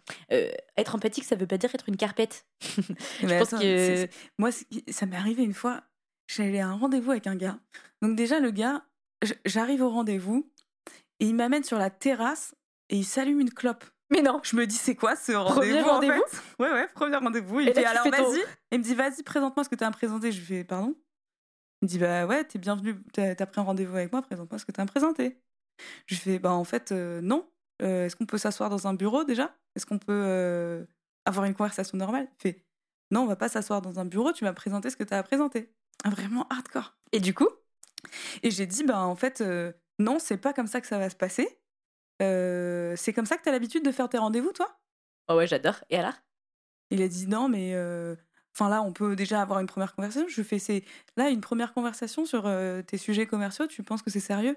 être 0.78 0.94
empathique, 0.94 1.24
ça 1.24 1.36
veut 1.36 1.46
pas 1.46 1.58
dire 1.58 1.70
être 1.74 1.88
une 1.88 1.98
carpette. 1.98 2.46
je 3.20 3.38
pense 3.38 3.50
que... 3.50 4.08
Moi, 4.38 4.50
ça 4.88 5.04
m'est 5.04 5.16
arrivé 5.16 5.42
une 5.42 5.52
fois, 5.52 5.82
j'allais 6.26 6.60
à 6.60 6.68
un 6.68 6.74
rendez-vous 6.74 7.10
avec 7.10 7.26
un 7.26 7.36
gars. 7.36 7.58
Donc 8.00 8.16
déjà, 8.16 8.40
le 8.40 8.50
gars, 8.50 8.82
j'arrive 9.44 9.82
au 9.82 9.90
rendez-vous 9.90 10.50
et 11.20 11.26
il 11.26 11.34
m'amène 11.34 11.64
sur 11.64 11.78
la 11.78 11.90
terrasse 11.90 12.54
et 12.88 12.96
il 12.96 13.04
s'allume 13.04 13.40
une 13.40 13.52
clope. 13.52 13.84
Mais 14.10 14.22
non. 14.22 14.40
Je 14.42 14.56
me 14.56 14.66
dis, 14.66 14.76
c'est 14.76 14.94
quoi 14.94 15.16
ce 15.16 15.32
rendez-vous 15.32 15.88
en 15.88 16.00
fait 16.00 16.42
Ouais, 16.58 16.70
ouais, 16.70 16.88
premier 16.94 17.16
rendez-vous. 17.16 17.60
Il 17.60 17.68
me 17.68 17.72
dit, 17.72 17.84
alors 17.84 18.08
vas-y. 18.08 18.44
Il 18.70 18.78
me 18.78 18.84
dit, 18.84 18.94
vas-y, 18.94 19.22
présente-moi 19.22 19.64
ce 19.64 19.68
que 19.68 19.76
tu 19.76 19.84
as 19.84 19.86
à 19.86 19.90
me 19.90 19.94
présenter. 19.94 20.32
Je 20.32 20.38
lui 20.38 20.46
fais, 20.46 20.64
pardon? 20.64 20.94
Il 21.82 21.86
me 21.86 21.88
dit, 21.88 21.98
bah 21.98 22.26
ouais, 22.26 22.44
t'es 22.44 22.58
bienvenu, 22.58 22.96
t'as 23.12 23.34
pris 23.46 23.60
un 23.60 23.64
rendez-vous 23.64 23.96
avec 23.96 24.12
moi, 24.12 24.22
présente-moi 24.22 24.58
ce 24.58 24.64
que 24.64 24.72
tu 24.72 24.80
as 24.80 24.82
à 24.82 24.84
me 24.84 24.90
présenter. 24.90 25.38
Je 26.06 26.14
lui 26.14 26.20
fais, 26.20 26.38
bah 26.38 26.52
en 26.52 26.64
fait, 26.64 26.92
non. 26.92 27.48
Euh, 27.82 28.06
est-ce 28.06 28.16
qu'on 28.16 28.26
peut 28.26 28.38
s'asseoir 28.38 28.70
dans 28.70 28.86
un 28.86 28.94
bureau 28.94 29.24
déjà? 29.24 29.56
Est-ce 29.74 29.86
qu'on 29.86 29.98
peut 29.98 30.12
euh, 30.12 30.84
avoir 31.24 31.46
une 31.46 31.54
conversation 31.54 31.98
normale? 31.98 32.28
Il 32.38 32.42
fait, 32.42 32.64
non, 33.10 33.22
on 33.22 33.26
va 33.26 33.36
pas 33.36 33.48
s'asseoir 33.48 33.82
dans 33.82 33.98
un 33.98 34.04
bureau, 34.04 34.32
tu 34.32 34.44
vas 34.44 34.52
présenter 34.52 34.90
ce 34.90 34.96
que 34.96 35.04
tu 35.04 35.12
as 35.12 35.18
à 35.18 35.22
présenter. 35.22 35.72
Ah, 36.04 36.10
vraiment 36.10 36.46
hardcore. 36.48 36.96
Et 37.12 37.20
du 37.20 37.34
coup? 37.34 37.48
Et 38.42 38.50
j'ai 38.50 38.66
dit, 38.66 38.84
bah 38.84 39.00
en 39.00 39.16
fait, 39.16 39.40
euh, 39.40 39.72
non, 39.98 40.18
c'est 40.18 40.36
pas 40.36 40.52
comme 40.52 40.66
ça 40.66 40.80
que 40.80 40.86
ça 40.86 40.98
va 40.98 41.10
se 41.10 41.16
passer. 41.16 41.58
C'est 42.20 43.12
comme 43.12 43.26
ça 43.26 43.36
que 43.36 43.42
tu 43.42 43.48
as 43.48 43.52
l'habitude 43.52 43.84
de 43.84 43.92
faire 43.92 44.08
tes 44.08 44.18
rendez-vous, 44.18 44.52
toi? 44.52 44.78
Oh 45.28 45.36
ouais, 45.36 45.46
j'adore. 45.46 45.76
Et 45.90 45.98
alors? 45.98 46.14
Il 46.90 47.02
a 47.02 47.08
dit, 47.08 47.26
non, 47.26 47.48
mais 47.48 47.74
enfin 48.54 48.68
là, 48.68 48.82
on 48.82 48.92
peut 48.92 49.16
déjà 49.16 49.40
avoir 49.40 49.60
une 49.60 49.66
première 49.66 49.94
conversation. 49.94 50.28
Je 50.28 50.42
fais, 50.42 50.58
c'est 50.58 50.84
là 51.16 51.30
une 51.30 51.40
première 51.40 51.72
conversation 51.74 52.24
sur 52.26 52.50
tes 52.86 52.98
sujets 52.98 53.26
commerciaux. 53.26 53.66
Tu 53.66 53.82
penses 53.82 54.02
que 54.02 54.10
c'est 54.10 54.20
sérieux? 54.20 54.56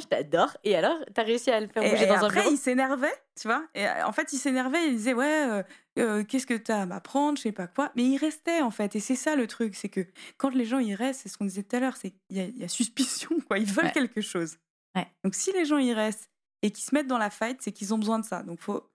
Je 0.00 0.06
t'adore. 0.06 0.56
Et 0.64 0.74
alors, 0.74 0.96
t'as 1.12 1.22
réussi 1.22 1.50
à 1.50 1.60
le 1.60 1.66
faire 1.66 1.82
bouger 1.82 2.06
dans 2.06 2.24
un 2.24 2.28
bureau? 2.28 2.50
il 2.50 2.56
s'énervait, 2.56 3.12
tu 3.38 3.46
vois? 3.46 3.66
Et 3.74 3.86
euh, 3.86 4.06
en 4.06 4.12
fait, 4.12 4.32
il 4.32 4.38
s'énervait, 4.38 4.88
il 4.88 4.96
disait 4.96 5.12
ouais, 5.12 5.50
euh, 5.50 5.62
euh, 5.98 6.24
qu'est-ce 6.24 6.46
que 6.46 6.54
t'as 6.54 6.82
à 6.82 6.86
m'apprendre, 6.86 7.36
je 7.36 7.42
sais 7.42 7.52
pas 7.52 7.66
quoi. 7.66 7.92
Mais 7.94 8.04
il 8.04 8.16
restait 8.16 8.62
en 8.62 8.70
fait. 8.70 8.96
Et 8.96 9.00
c'est 9.00 9.16
ça 9.16 9.36
le 9.36 9.46
truc, 9.46 9.74
c'est 9.74 9.90
que 9.90 10.06
quand 10.38 10.54
les 10.54 10.64
gens 10.64 10.78
y 10.78 10.94
restent, 10.94 11.22
c'est 11.22 11.28
ce 11.28 11.36
qu'on 11.36 11.44
disait 11.44 11.62
tout 11.62 11.76
à 11.76 11.80
l'heure, 11.80 11.96
c'est 11.98 12.14
il 12.30 12.58
y, 12.58 12.64
a 12.64 12.68
suspicion, 12.68 13.38
quoi. 13.46 13.58
Ils 13.58 13.70
veulent 13.70 13.92
quelque 13.92 14.22
chose. 14.22 14.56
Ouais. 14.96 15.06
Donc 15.24 15.34
si 15.34 15.52
les 15.52 15.64
gens 15.64 15.78
y 15.78 15.92
restent 15.92 16.30
et 16.62 16.70
qu'ils 16.70 16.84
se 16.84 16.94
mettent 16.94 17.06
dans 17.06 17.18
la 17.18 17.30
fight, 17.30 17.60
c'est 17.60 17.72
qu'ils 17.72 17.94
ont 17.94 17.98
besoin 17.98 18.18
de 18.18 18.24
ça. 18.24 18.42
Donc 18.42 18.60
faut 18.60 18.90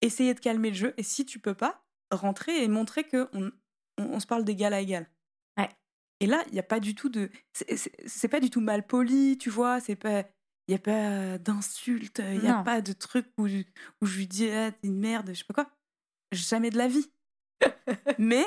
essayer 0.00 0.34
de 0.34 0.40
calmer 0.40 0.70
le 0.70 0.76
jeu. 0.76 0.94
Et 0.96 1.02
si 1.02 1.26
tu 1.26 1.38
peux 1.38 1.54
pas, 1.54 1.84
rentrer 2.10 2.62
et 2.62 2.68
montrer 2.68 3.04
que 3.04 3.28
on, 3.32 3.50
on 3.98 4.20
se 4.20 4.26
parle 4.26 4.44
d'égal 4.44 4.72
à 4.72 4.80
égal. 4.80 5.08
Et 6.20 6.26
là, 6.26 6.42
il 6.46 6.54
n'y 6.54 6.58
a 6.58 6.64
pas 6.64 6.80
du 6.80 6.94
tout 6.94 7.08
de. 7.08 7.30
C'est 7.52 8.28
pas 8.28 8.40
du 8.40 8.50
tout 8.50 8.60
mal 8.60 8.86
poli, 8.86 9.36
tu 9.38 9.50
vois. 9.50 9.80
C'est 9.80 9.96
pas. 9.96 10.24
Il 10.68 10.72
n'y 10.72 10.74
a 10.74 10.78
pas 10.78 11.38
d'insultes, 11.38 12.18
il 12.18 12.40
n'y 12.40 12.48
a 12.48 12.60
pas 12.64 12.80
de 12.80 12.92
truc 12.92 13.26
où, 13.38 13.46
où 13.46 14.06
je 14.06 14.16
lui 14.16 14.26
dis 14.26 14.50
ah, 14.50 14.72
t'es 14.72 14.88
une 14.88 14.98
merde, 14.98 15.28
je 15.28 15.38
sais 15.38 15.44
pas 15.44 15.54
quoi. 15.54 15.70
Jamais 16.32 16.70
de 16.70 16.78
la 16.78 16.88
vie. 16.88 17.08
Mais 18.18 18.44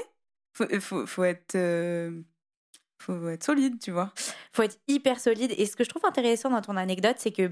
faut, 0.53 0.67
faut, 0.81 1.05
faut 1.05 1.23
être. 1.23 1.55
Euh, 1.55 2.21
faut 3.01 3.29
être 3.29 3.43
solide, 3.43 3.79
tu 3.79 3.91
vois. 3.91 4.13
Faut 4.53 4.63
être 4.63 4.79
hyper 4.87 5.19
solide. 5.19 5.53
Et 5.57 5.65
ce 5.65 5.75
que 5.75 5.83
je 5.83 5.89
trouve 5.89 6.05
intéressant 6.05 6.49
dans 6.49 6.61
ton 6.61 6.75
anecdote, 6.75 7.15
c'est 7.17 7.31
que, 7.31 7.51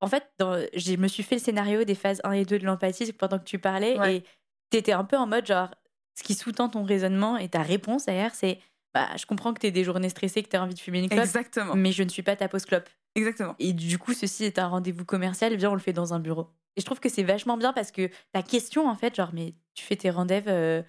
en 0.00 0.06
fait, 0.06 0.24
dans, 0.38 0.64
je 0.74 0.96
me 0.96 1.08
suis 1.08 1.22
fait 1.22 1.36
le 1.36 1.40
scénario 1.40 1.84
des 1.84 1.94
phases 1.94 2.20
1 2.24 2.32
et 2.32 2.44
2 2.44 2.58
de 2.58 2.66
l'empathie 2.66 3.12
pendant 3.12 3.38
que 3.38 3.44
tu 3.44 3.58
parlais. 3.58 3.96
Et 4.14 4.24
tu 4.70 4.78
étais 4.78 4.92
un 4.92 5.04
peu 5.04 5.16
en 5.16 5.26
mode 5.26 5.46
genre, 5.46 5.74
ce 6.14 6.22
qui 6.22 6.34
sous-tend 6.34 6.68
ton 6.68 6.84
raisonnement 6.84 7.36
et 7.36 7.48
ta 7.48 7.62
réponse 7.62 8.06
d'ailleurs, 8.06 8.34
c'est 8.34 8.58
bah, 8.92 9.08
je 9.16 9.24
comprends 9.24 9.54
que 9.54 9.60
tu 9.60 9.68
aies 9.68 9.70
des 9.70 9.84
journées 9.84 10.08
stressées, 10.08 10.42
que 10.42 10.48
tu 10.48 10.56
as 10.56 10.62
envie 10.62 10.74
de 10.74 10.80
fumer 10.80 10.98
une 10.98 11.08
clope. 11.08 11.20
Exactement. 11.20 11.74
Mais 11.76 11.92
je 11.92 12.02
ne 12.02 12.08
suis 12.08 12.22
pas 12.22 12.34
ta 12.36 12.48
pause 12.48 12.64
clope. 12.64 12.88
Exactement. 13.14 13.54
Et 13.58 13.72
du 13.72 13.98
coup, 13.98 14.14
ceci 14.14 14.44
est 14.44 14.58
un 14.58 14.66
rendez-vous 14.66 15.04
commercial, 15.04 15.54
viens, 15.54 15.70
on 15.70 15.74
le 15.74 15.80
fait 15.80 15.92
dans 15.92 16.12
un 16.12 16.20
bureau. 16.20 16.48
Et 16.76 16.80
je 16.80 16.86
trouve 16.86 17.00
que 17.00 17.08
c'est 17.08 17.22
vachement 17.22 17.56
bien 17.56 17.72
parce 17.72 17.90
que 17.90 18.10
ta 18.32 18.42
question, 18.42 18.88
en 18.88 18.94
fait, 18.94 19.14
genre, 19.14 19.30
mais 19.32 19.54
tu 19.74 19.84
fais 19.84 19.96
tes 19.96 20.10
rendez-vous 20.10 20.48
euh, 20.48 20.82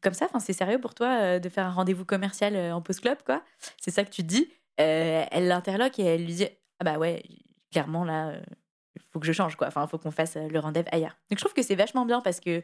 comme 0.00 0.14
ça, 0.14 0.28
c'est 0.40 0.52
sérieux 0.52 0.80
pour 0.80 0.94
toi 0.94 1.18
euh, 1.20 1.38
de 1.38 1.48
faire 1.48 1.66
un 1.66 1.72
rendez-vous 1.72 2.04
commercial 2.04 2.54
euh, 2.54 2.72
en 2.72 2.80
pause 2.80 3.00
club, 3.00 3.18
quoi? 3.24 3.42
C'est 3.80 3.90
ça 3.90 4.04
que 4.04 4.10
tu 4.10 4.22
te 4.22 4.28
dis. 4.28 4.48
elle 4.76 5.48
l'interloque 5.48 5.98
et 5.98 6.04
elle 6.04 6.24
lui 6.24 6.34
dit 6.34 6.46
Ah 6.80 6.84
bah 6.84 6.98
ouais, 6.98 7.22
clairement, 7.72 8.04
là, 8.04 8.34
il 8.96 9.02
faut 9.12 9.20
que 9.20 9.26
je 9.26 9.32
change, 9.32 9.56
quoi. 9.56 9.68
Enfin, 9.68 9.84
il 9.84 9.88
faut 9.88 9.98
qu'on 9.98 10.10
fasse 10.10 10.36
le 10.36 10.58
rendez-vous 10.58 10.88
ailleurs. 10.92 11.16
Donc, 11.30 11.38
je 11.38 11.44
trouve 11.44 11.54
que 11.54 11.62
c'est 11.62 11.74
vachement 11.74 12.06
bien 12.06 12.20
parce 12.20 12.40
que 12.40 12.62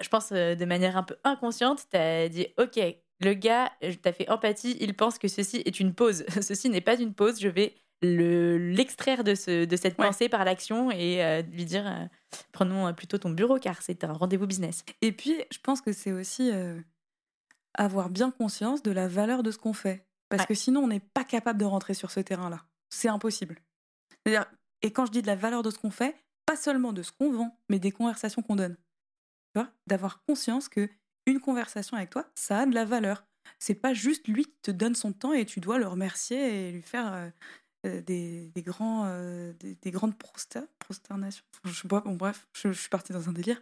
je 0.00 0.08
pense 0.08 0.30
de 0.32 0.64
manière 0.64 0.96
un 0.96 1.02
peu 1.02 1.16
inconsciente, 1.24 1.86
tu 1.90 1.96
as 1.96 2.28
dit 2.28 2.48
Ok, 2.58 2.78
le 3.20 3.34
gars, 3.34 3.70
t'as 4.02 4.12
fait 4.12 4.28
empathie, 4.30 4.76
il 4.80 4.94
pense 4.94 5.18
que 5.18 5.28
ceci 5.28 5.62
est 5.64 5.80
une 5.80 5.94
pause. 5.94 6.24
ceci 6.40 6.68
n'est 6.70 6.80
pas 6.80 6.98
une 6.98 7.14
pause, 7.14 7.40
je 7.40 7.48
vais 7.48 7.74
l'extraire 8.02 9.24
de, 9.24 9.34
ce, 9.34 9.64
de 9.64 9.76
cette 9.76 9.96
pensée 9.96 10.28
par 10.28 10.44
l'action 10.44 10.90
et 10.90 11.22
euh, 11.22 11.42
lui 11.42 11.64
dire 11.64 11.86
euh, 11.86 12.04
prenons 12.52 12.92
plutôt 12.94 13.18
ton 13.18 13.30
bureau 13.30 13.58
car 13.58 13.82
c'est 13.82 14.04
un 14.04 14.12
rendez-vous 14.12 14.46
business. 14.46 14.84
Et 15.02 15.12
puis, 15.12 15.34
je 15.50 15.58
pense 15.58 15.80
que 15.80 15.92
c'est 15.92 16.12
aussi 16.12 16.50
euh, 16.52 16.80
avoir 17.74 18.10
bien 18.10 18.30
conscience 18.30 18.82
de 18.82 18.90
la 18.90 19.08
valeur 19.08 19.42
de 19.42 19.50
ce 19.50 19.58
qu'on 19.58 19.72
fait. 19.72 20.06
Parce 20.28 20.46
que 20.46 20.54
sinon, 20.54 20.82
on 20.82 20.88
n'est 20.88 21.00
pas 21.00 21.24
capable 21.24 21.58
de 21.58 21.64
rentrer 21.64 21.94
sur 21.94 22.10
ce 22.12 22.20
terrain-là. 22.20 22.64
C'est 22.88 23.08
impossible. 23.08 23.60
C'est-à-dire, 24.10 24.46
et 24.82 24.92
quand 24.92 25.06
je 25.06 25.10
dis 25.10 25.22
de 25.22 25.26
la 25.26 25.34
valeur 25.34 25.62
de 25.62 25.70
ce 25.70 25.78
qu'on 25.78 25.90
fait, 25.90 26.16
pas 26.46 26.56
seulement 26.56 26.92
de 26.92 27.02
ce 27.02 27.10
qu'on 27.12 27.32
vend, 27.32 27.58
mais 27.68 27.78
des 27.78 27.90
conversations 27.90 28.42
qu'on 28.42 28.56
donne. 28.56 28.76
D'avoir 29.86 30.22
conscience 30.24 30.68
que 30.68 30.88
une 31.26 31.40
conversation 31.40 31.96
avec 31.96 32.10
toi, 32.10 32.30
ça 32.34 32.60
a 32.60 32.66
de 32.66 32.74
la 32.74 32.84
valeur. 32.84 33.26
C'est 33.58 33.74
pas 33.74 33.92
juste 33.92 34.28
lui 34.28 34.44
qui 34.44 34.56
te 34.62 34.70
donne 34.70 34.94
son 34.94 35.12
temps 35.12 35.32
et 35.32 35.44
tu 35.44 35.60
dois 35.60 35.78
le 35.78 35.86
remercier 35.86 36.68
et 36.68 36.72
lui 36.72 36.82
faire 36.82 37.12
euh, 37.12 37.30
des, 37.84 38.50
des, 38.54 38.62
grands, 38.62 39.04
euh, 39.06 39.52
des, 39.60 39.90
grandes 39.90 40.14
prosternations. 40.16 41.44
Je, 41.64 41.86
bon, 41.86 42.02
bref, 42.14 42.46
je, 42.52 42.72
suis 42.72 42.88
partie 42.88 43.12
dans 43.12 43.28
un 43.28 43.32
délire. 43.32 43.60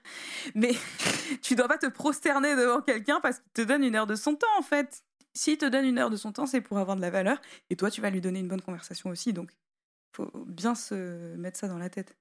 Mais 0.54 0.72
tu 1.42 1.54
dois 1.54 1.68
pas 1.68 1.78
te 1.78 1.86
prosterner 1.86 2.56
devant 2.56 2.80
quelqu'un 2.80 3.20
parce 3.20 3.38
qu'il 3.38 3.52
te 3.52 3.62
donne 3.62 3.84
une 3.84 3.94
heure 3.94 4.06
de 4.06 4.16
son 4.16 4.34
temps, 4.34 4.46
en 4.58 4.62
fait. 4.62 5.04
S'il 5.34 5.58
te 5.58 5.66
donne 5.66 5.84
une 5.84 5.98
heure 5.98 6.10
de 6.10 6.16
son 6.16 6.32
temps, 6.32 6.46
c'est 6.46 6.60
pour 6.60 6.78
avoir 6.78 6.96
de 6.96 7.00
la 7.00 7.10
valeur. 7.10 7.40
Et 7.70 7.76
toi, 7.76 7.90
tu 7.90 8.00
vas 8.00 8.10
lui 8.10 8.20
donner 8.20 8.40
une 8.40 8.48
bonne 8.48 8.62
conversation 8.62 9.10
aussi. 9.10 9.32
Donc, 9.32 9.52
faut 10.12 10.30
bien 10.46 10.74
se 10.74 11.36
mettre 11.36 11.58
ça 11.58 11.68
dans 11.68 11.78
la 11.78 11.90
tête. 11.90 12.16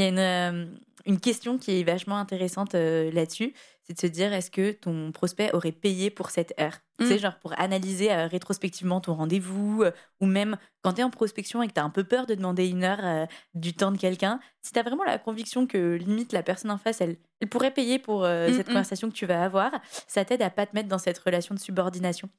Il 0.00 0.04
y 0.04 0.06
a 0.06 0.08
une, 0.08 0.18
euh, 0.18 0.66
une 1.04 1.20
question 1.20 1.58
qui 1.58 1.78
est 1.78 1.82
vachement 1.82 2.16
intéressante 2.16 2.74
euh, 2.74 3.12
là-dessus, 3.12 3.52
c'est 3.82 3.92
de 3.92 4.00
se 4.00 4.06
dire 4.06 4.32
est-ce 4.32 4.50
que 4.50 4.72
ton 4.72 5.12
prospect 5.12 5.52
aurait 5.52 5.72
payé 5.72 6.08
pour 6.08 6.30
cette 6.30 6.58
heure? 6.58 6.78
Tu 6.98 7.06
sais, 7.06 7.16
mm. 7.16 7.18
genre 7.18 7.38
pour 7.38 7.52
analyser 7.60 8.10
euh, 8.10 8.26
rétrospectivement 8.26 9.02
ton 9.02 9.12
rendez-vous, 9.12 9.84
ou 10.20 10.24
même 10.24 10.56
quand 10.80 10.94
tu 10.94 11.02
es 11.02 11.04
en 11.04 11.10
prospection 11.10 11.62
et 11.62 11.68
que 11.68 11.74
tu 11.74 11.80
as 11.80 11.84
un 11.84 11.90
peu 11.90 12.04
peur 12.04 12.24
de 12.24 12.34
demander 12.34 12.66
une 12.66 12.82
heure 12.82 13.28
du 13.52 13.74
temps 13.74 13.92
de 13.92 13.98
quelqu'un, 13.98 14.40
si 14.62 14.72
tu 14.72 14.78
as 14.78 14.82
vraiment 14.82 15.04
la 15.04 15.18
conviction 15.18 15.66
que 15.66 15.96
limite 15.96 16.32
la 16.32 16.42
personne 16.42 16.70
en 16.70 16.78
face, 16.78 17.02
elle, 17.02 17.18
elle 17.40 17.48
pourrait 17.50 17.74
payer 17.74 17.98
pour 17.98 18.22
mm, 18.22 18.54
cette 18.54 18.68
mm. 18.68 18.72
conversation 18.72 19.10
que 19.10 19.14
tu 19.14 19.26
vas 19.26 19.44
avoir, 19.44 19.70
ça 20.06 20.24
t'aide 20.24 20.40
à 20.40 20.48
pas 20.48 20.64
te 20.64 20.74
mettre 20.74 20.88
dans 20.88 20.96
cette 20.96 21.18
relation 21.18 21.54
de 21.54 21.60
subordination. 21.60 22.30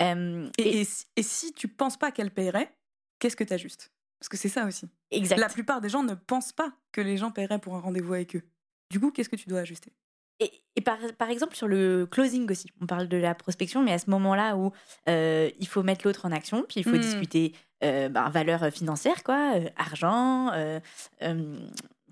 et, 0.00 0.14
et, 0.58 0.86
et 1.16 1.22
si 1.22 1.52
tu 1.52 1.68
penses 1.68 1.98
pas 1.98 2.12
qu'elle 2.12 2.30
paierait, 2.30 2.72
qu'est-ce 3.18 3.36
que 3.36 3.44
tu 3.44 3.52
ajustes 3.52 3.92
parce 4.20 4.28
que 4.28 4.36
c'est 4.36 4.50
ça 4.50 4.66
aussi. 4.66 4.86
Exact. 5.10 5.38
La 5.38 5.48
plupart 5.48 5.80
des 5.80 5.88
gens 5.88 6.02
ne 6.02 6.14
pensent 6.14 6.52
pas 6.52 6.72
que 6.92 7.00
les 7.00 7.16
gens 7.16 7.30
paieraient 7.30 7.58
pour 7.58 7.74
un 7.74 7.80
rendez-vous 7.80 8.14
avec 8.14 8.36
eux. 8.36 8.42
Du 8.90 9.00
coup, 9.00 9.10
qu'est-ce 9.10 9.28
que 9.28 9.36
tu 9.36 9.48
dois 9.48 9.60
ajuster? 9.60 9.92
Et, 10.40 10.80
par, 10.80 10.96
par, 11.18 11.28
exemple, 11.28 11.54
sur 11.54 11.68
le 11.68 12.06
closing 12.10 12.50
aussi, 12.50 12.68
on 12.80 12.86
parle 12.86 13.08
de 13.08 13.18
la 13.18 13.34
prospection, 13.34 13.82
mais 13.82 13.92
à 13.92 13.98
ce 13.98 14.08
moment-là 14.08 14.56
où 14.56 14.72
euh, 15.08 15.50
il 15.58 15.68
faut 15.68 15.82
mettre 15.82 16.06
l'autre 16.06 16.24
en 16.24 16.32
action, 16.32 16.64
puis 16.66 16.80
il 16.80 16.84
faut 16.84 16.96
hmm. 16.96 17.00
discuter 17.00 17.52
euh, 17.84 18.08
ben, 18.08 18.30
valeur 18.30 18.70
financière, 18.70 19.22
quoi, 19.22 19.56
euh, 19.56 19.68
argent, 19.76 20.50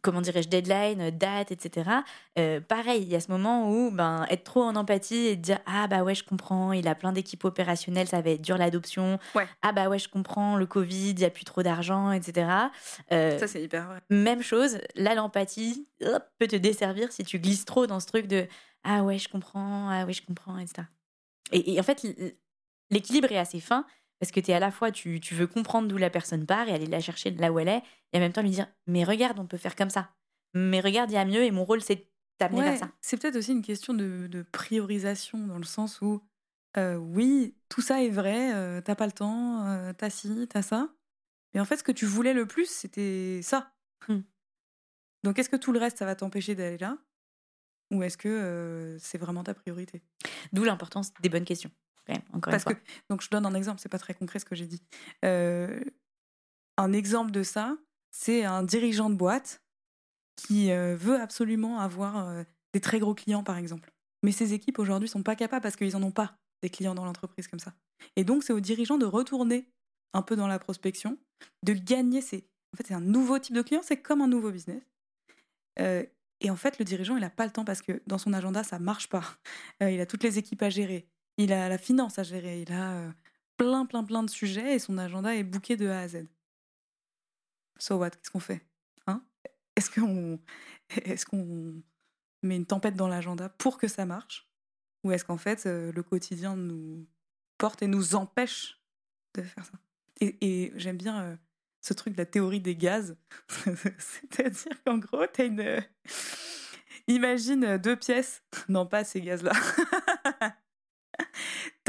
comment 0.02 0.20
dirais-je, 0.20 0.48
deadline, 0.48 1.10
date, 1.10 1.52
etc. 1.52 1.90
Euh, 2.38 2.60
pareil, 2.60 3.02
il 3.02 3.08
y 3.08 3.16
a 3.16 3.20
ce 3.20 3.30
moment 3.30 3.70
où 3.70 3.90
ben, 3.90 4.26
être 4.30 4.44
trop 4.44 4.62
en 4.62 4.76
empathie 4.76 5.26
et 5.26 5.36
dire 5.36 5.58
Ah 5.66 5.86
bah 5.86 6.02
ouais, 6.02 6.14
je 6.14 6.24
comprends, 6.24 6.72
il 6.72 6.88
a 6.88 6.94
plein 6.94 7.12
d'équipes 7.12 7.44
opérationnelles, 7.44 8.08
ça 8.08 8.20
va 8.20 8.30
être 8.30 8.42
dur 8.42 8.58
l'adoption. 8.58 9.18
Ah 9.62 9.72
bah 9.72 9.88
ouais, 9.88 9.98
je 9.98 10.08
comprends, 10.08 10.56
le 10.56 10.66
Covid, 10.66 11.10
il 11.10 11.16
n'y 11.16 11.24
a 11.24 11.30
plus 11.30 11.44
trop 11.44 11.62
d'argent, 11.62 12.12
etc. 12.12 12.48
Euh, 13.12 13.38
ça, 13.38 13.46
c'est 13.46 13.62
hyper 13.62 13.86
vrai. 13.86 14.00
Même 14.10 14.42
chose, 14.42 14.78
là, 14.94 15.14
l'empathie 15.14 15.86
peut 16.38 16.46
te 16.46 16.56
desservir 16.56 17.12
si 17.12 17.24
tu 17.24 17.38
glisses 17.38 17.64
trop 17.64 17.86
dans 17.86 18.00
ce 18.00 18.06
truc 18.06 18.26
de 18.26 18.46
Ah 18.84 19.02
ouais, 19.02 19.18
je 19.18 19.28
comprends, 19.28 19.88
ah 19.90 20.04
oui, 20.06 20.12
je 20.12 20.24
comprends, 20.24 20.58
etc. 20.58 20.82
Et, 21.52 21.74
et 21.74 21.80
en 21.80 21.82
fait, 21.82 22.06
l'équilibre 22.90 23.32
est 23.32 23.38
assez 23.38 23.60
fin 23.60 23.84
parce 24.18 24.32
que 24.32 24.40
tu 24.40 24.50
es 24.50 24.54
à 24.54 24.60
la 24.60 24.70
fois, 24.70 24.90
tu, 24.90 25.20
tu 25.20 25.34
veux 25.34 25.46
comprendre 25.46 25.88
d'où 25.88 25.96
la 25.96 26.10
personne 26.10 26.44
part 26.44 26.68
et 26.68 26.72
aller 26.72 26.86
la 26.86 27.00
chercher 27.00 27.30
là 27.30 27.52
où 27.52 27.58
elle 27.58 27.68
est, 27.68 27.82
et 28.12 28.18
en 28.18 28.20
même 28.20 28.32
temps 28.32 28.42
lui 28.42 28.50
dire 28.50 28.66
Mais 28.86 29.04
regarde, 29.04 29.38
on 29.38 29.46
peut 29.46 29.56
faire 29.56 29.76
comme 29.76 29.90
ça. 29.90 30.10
Mais 30.54 30.80
regarde, 30.80 31.10
il 31.10 31.14
y 31.14 31.18
a 31.18 31.24
mieux, 31.24 31.44
et 31.44 31.50
mon 31.50 31.64
rôle, 31.64 31.80
c'est 31.80 32.08
d'amener 32.40 32.62
vers 32.62 32.78
ça. 32.78 32.90
C'est 33.00 33.20
peut-être 33.20 33.36
aussi 33.36 33.52
une 33.52 33.62
question 33.62 33.94
de, 33.94 34.26
de, 34.26 34.42
priorisation, 34.42 35.38
dans 35.46 35.58
le 35.58 35.64
sens 35.64 36.00
où, 36.00 36.20
euh, 36.76 36.96
oui, 36.96 37.56
tout 37.68 37.80
ça 37.80 38.02
est 38.02 38.10
vrai, 38.10 38.54
euh, 38.54 38.80
t'as 38.80 38.94
pas 38.94 39.06
le 39.06 39.12
temps, 39.12 39.66
euh, 39.66 39.92
t'as 39.92 40.10
ci, 40.10 40.46
t'as 40.48 40.62
ça. 40.62 40.88
Mais 41.54 41.60
en 41.60 41.64
fait, 41.64 41.78
ce 41.78 41.84
que 41.84 41.92
tu 41.92 42.06
voulais 42.06 42.34
le 42.34 42.46
plus, 42.46 42.68
c'était 42.68 43.40
ça. 43.42 43.72
Mmh. 44.08 44.18
Donc, 45.24 45.38
est-ce 45.38 45.48
que 45.48 45.56
tout 45.56 45.72
le 45.72 45.78
reste, 45.78 45.98
ça 45.98 46.06
va 46.06 46.14
t'empêcher 46.14 46.54
d'aller 46.54 46.78
là? 46.78 46.98
Ou 47.90 48.02
est-ce 48.02 48.18
que 48.18 48.98
c'est 49.00 49.16
vraiment 49.16 49.42
ta 49.42 49.54
priorité? 49.54 50.02
D'où 50.52 50.62
l'importance 50.64 51.12
des 51.22 51.30
bonnes 51.30 51.46
questions 51.46 51.70
encore 52.32 52.50
Parce 52.50 52.64
Que, 52.64 52.74
donc, 53.10 53.22
je 53.22 53.28
donne 53.30 53.46
un 53.46 53.54
exemple, 53.54 53.80
c'est 53.80 53.88
pas 53.88 53.98
très 53.98 54.14
concret 54.14 54.38
ce 54.38 54.44
que 54.44 54.54
j'ai 54.54 54.66
dit. 54.66 54.82
Euh, 55.24 55.82
un 56.76 56.92
exemple 56.92 57.30
de 57.30 57.42
ça, 57.42 57.76
c'est 58.10 58.44
un 58.44 58.62
dirigeant 58.62 59.10
de 59.10 59.14
boîte 59.14 59.62
qui 60.36 60.70
euh, 60.70 60.96
veut 60.96 61.20
absolument 61.20 61.80
avoir 61.80 62.28
euh, 62.28 62.42
des 62.72 62.80
très 62.80 62.98
gros 62.98 63.14
clients, 63.14 63.42
par 63.42 63.58
exemple. 63.58 63.92
Mais 64.22 64.32
ses 64.32 64.54
équipes 64.54 64.78
aujourd'hui 64.78 65.08
sont 65.08 65.22
pas 65.22 65.36
capables 65.36 65.62
parce 65.62 65.76
qu'ils 65.76 65.96
en 65.96 66.02
ont 66.02 66.10
pas 66.10 66.36
des 66.62 66.70
clients 66.70 66.94
dans 66.94 67.04
l'entreprise 67.04 67.46
comme 67.48 67.60
ça. 67.60 67.74
Et 68.16 68.24
donc, 68.24 68.42
c'est 68.42 68.52
au 68.52 68.60
dirigeant 68.60 68.98
de 68.98 69.06
retourner 69.06 69.68
un 70.14 70.22
peu 70.22 70.36
dans 70.36 70.48
la 70.48 70.58
prospection, 70.58 71.18
de 71.64 71.72
gagner 71.72 72.20
ces. 72.20 72.48
En 72.72 72.76
fait, 72.76 72.86
c'est 72.86 72.94
un 72.94 73.00
nouveau 73.00 73.38
type 73.38 73.54
de 73.54 73.62
client, 73.62 73.80
c'est 73.82 74.00
comme 74.00 74.20
un 74.20 74.28
nouveau 74.28 74.50
business. 74.50 74.82
et 75.78 76.50
en 76.50 76.56
fait, 76.56 76.78
le 76.78 76.84
dirigeant, 76.84 77.16
il 77.16 77.20
n'a 77.20 77.30
pas 77.30 77.44
le 77.44 77.52
temps 77.52 77.64
parce 77.64 77.82
que 77.82 78.02
dans 78.06 78.18
son 78.18 78.32
agenda, 78.32 78.62
ça 78.62 78.78
marche 78.78 79.08
pas. 79.08 79.24
il 79.80 80.00
a 80.00 80.06
toutes 80.06 80.22
les 80.22 80.38
équipes 80.38 80.62
à 80.62 80.70
gérer. 80.70 81.08
Il 81.38 81.52
a 81.52 81.68
la 81.68 81.78
finance 81.78 82.18
à 82.18 82.24
gérer, 82.24 82.62
il 82.62 82.72
a 82.72 83.14
plein, 83.56 83.86
plein, 83.86 84.04
plein 84.04 84.22
de 84.24 84.30
sujets 84.30 84.74
et 84.74 84.78
son 84.78 84.98
agenda 84.98 85.34
est 85.34 85.44
bouqué 85.44 85.76
de 85.76 85.88
A 85.88 86.00
à 86.00 86.08
Z. 86.08 86.26
So 87.78 87.96
what? 87.96 88.10
Qu'est-ce 88.10 88.30
qu'on 88.30 88.40
fait 88.40 88.66
hein? 89.06 89.22
Est-ce 89.76 89.90
qu'on 89.90 90.38
est 90.90 91.82
met 92.42 92.56
une 92.56 92.66
tempête 92.66 92.96
dans 92.96 93.08
l'agenda 93.08 93.48
pour 93.48 93.78
que 93.78 93.86
ça 93.86 94.04
marche? 94.04 94.50
Ou 95.04 95.12
est-ce 95.12 95.24
qu'en 95.24 95.36
fait, 95.36 95.64
le 95.66 96.02
quotidien 96.02 96.56
nous 96.56 97.06
porte 97.56 97.82
et 97.82 97.86
nous 97.86 98.16
empêche 98.16 98.82
de 99.34 99.42
faire 99.42 99.64
ça? 99.64 99.78
Et, 100.20 100.72
j'aime 100.74 100.96
bien 100.96 101.38
ce 101.80 101.94
truc 101.94 102.14
de 102.14 102.18
la 102.18 102.26
théorie 102.26 102.60
des 102.60 102.74
gaz. 102.74 103.16
C'est-à-dire 103.98 104.82
qu'en 104.84 104.98
gros, 104.98 105.24
une. 105.38 105.84
Imagine 107.06 107.78
deux 107.78 107.96
pièces. 107.96 108.42
Non, 108.68 108.86
pas 108.86 109.04
ces 109.04 109.20
gaz-là. 109.20 109.52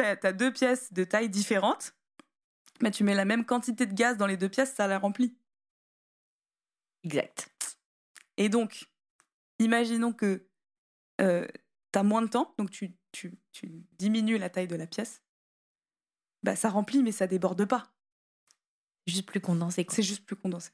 tu 0.02 0.28
as, 0.28 0.34
deux 0.34 0.52
pièces 0.52 0.94
de 0.94 1.04
taille 1.04 1.30
différentes, 1.30 1.96
mais 2.82 2.92
tu 2.92 3.04
mets 3.04 3.16
la 3.16 3.26
même 3.26 3.46
quantité 3.46 3.86
de 3.86 3.94
gaz 3.94 4.18
dans 4.18 4.28
les 4.28 4.38
deux 4.38 4.50
pièces, 4.50 4.74
ça 4.74 4.88
la 4.88 5.00
remplit. 5.00 5.38
Exact. 7.04 7.50
Et 8.38 8.50
donc, 8.50 8.90
imaginons 9.60 10.14
que 10.14 10.48
euh, 11.22 11.48
tu 11.92 12.00
as 12.00 12.04
moins 12.04 12.22
de 12.22 12.28
temps, 12.28 12.54
donc 12.58 12.72
tu, 12.72 12.96
tu, 13.12 13.38
tu, 13.52 13.84
diminues 13.98 14.38
la 14.38 14.50
taille 14.50 14.68
de 14.68 14.76
la 14.76 14.88
pièce. 14.88 15.22
Bah, 16.44 16.56
ça 16.56 16.70
remplit, 16.70 17.04
mais 17.04 17.12
ça 17.12 17.28
déborde 17.28 17.66
pas. 17.66 17.94
Juste 19.08 19.26
plus 19.26 19.42
condensé. 19.42 19.86
C'est 19.90 20.04
juste 20.04 20.26
plus 20.26 20.36
condensé. 20.36 20.72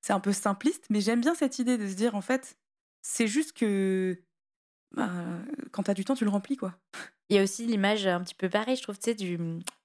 C'est 0.00 0.12
un 0.12 0.20
peu 0.20 0.32
simpliste, 0.32 0.86
mais 0.90 1.00
j'aime 1.00 1.20
bien 1.20 1.34
cette 1.34 1.58
idée 1.58 1.78
de 1.78 1.88
se 1.88 1.94
dire, 1.94 2.14
en 2.14 2.20
fait, 2.20 2.56
c'est 3.02 3.26
juste 3.26 3.52
que 3.52 4.22
bah, 4.92 5.10
quand 5.72 5.84
tu 5.84 5.90
as 5.90 5.94
du 5.94 6.04
temps, 6.04 6.14
tu 6.14 6.24
le 6.24 6.30
remplis, 6.30 6.56
quoi. 6.56 6.78
Il 7.28 7.36
y 7.36 7.38
a 7.38 7.42
aussi 7.42 7.66
l'image 7.66 8.06
un 8.06 8.22
petit 8.22 8.34
peu 8.34 8.48
pareille, 8.48 8.76
je 8.76 8.82
trouve, 8.82 8.98
tu 8.98 9.10
sais, 9.10 9.14
du, 9.14 9.38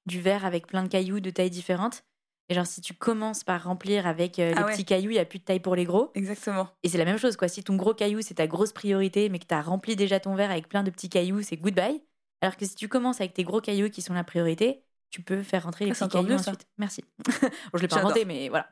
du 0.05 0.21
verre 0.21 0.45
avec 0.45 0.67
plein 0.67 0.83
de 0.83 0.87
cailloux 0.87 1.19
de 1.19 1.29
tailles 1.29 1.49
différentes. 1.49 2.03
Et 2.49 2.53
genre, 2.53 2.65
si 2.65 2.81
tu 2.81 2.93
commences 2.93 3.45
par 3.45 3.63
remplir 3.63 4.05
avec 4.05 4.37
euh, 4.37 4.49
les 4.49 4.57
ah 4.57 4.65
petits 4.65 4.83
cailloux, 4.83 5.11
il 5.11 5.13
n'y 5.13 5.19
a 5.19 5.25
plus 5.25 5.39
de 5.39 5.45
taille 5.45 5.61
pour 5.61 5.73
les 5.73 5.85
gros. 5.85 6.11
Exactement. 6.15 6.67
Et 6.83 6.89
c'est 6.89 6.97
la 6.97 7.05
même 7.05 7.17
chose, 7.17 7.37
quoi. 7.37 7.47
Si 7.47 7.63
ton 7.63 7.77
gros 7.77 7.93
caillou, 7.93 8.21
c'est 8.21 8.33
ta 8.33 8.47
grosse 8.47 8.73
priorité, 8.73 9.29
mais 9.29 9.39
que 9.39 9.45
tu 9.45 9.55
as 9.55 9.61
rempli 9.61 9.95
déjà 9.95 10.19
ton 10.19 10.35
verre 10.35 10.51
avec 10.51 10.67
plein 10.67 10.83
de 10.83 10.91
petits 10.91 11.09
cailloux, 11.09 11.41
c'est 11.41 11.55
goodbye. 11.55 12.03
Alors 12.41 12.57
que 12.57 12.65
si 12.65 12.75
tu 12.75 12.89
commences 12.89 13.21
avec 13.21 13.33
tes 13.33 13.43
gros 13.43 13.61
cailloux 13.61 13.89
qui 13.89 14.01
sont 14.01 14.13
la 14.13 14.25
priorité, 14.25 14.83
tu 15.11 15.21
peux 15.21 15.43
faire 15.43 15.63
rentrer 15.63 15.85
les 15.85 15.91
ah, 15.91 15.93
petits 15.93 16.09
cailloux 16.09 16.33
ensuite. 16.33 16.67
Merci. 16.77 17.05
bon, 17.41 17.49
je 17.75 17.81
l'ai 17.83 17.87
pas 17.87 17.99
inventé, 17.99 18.25
mais 18.25 18.49
voilà. 18.49 18.67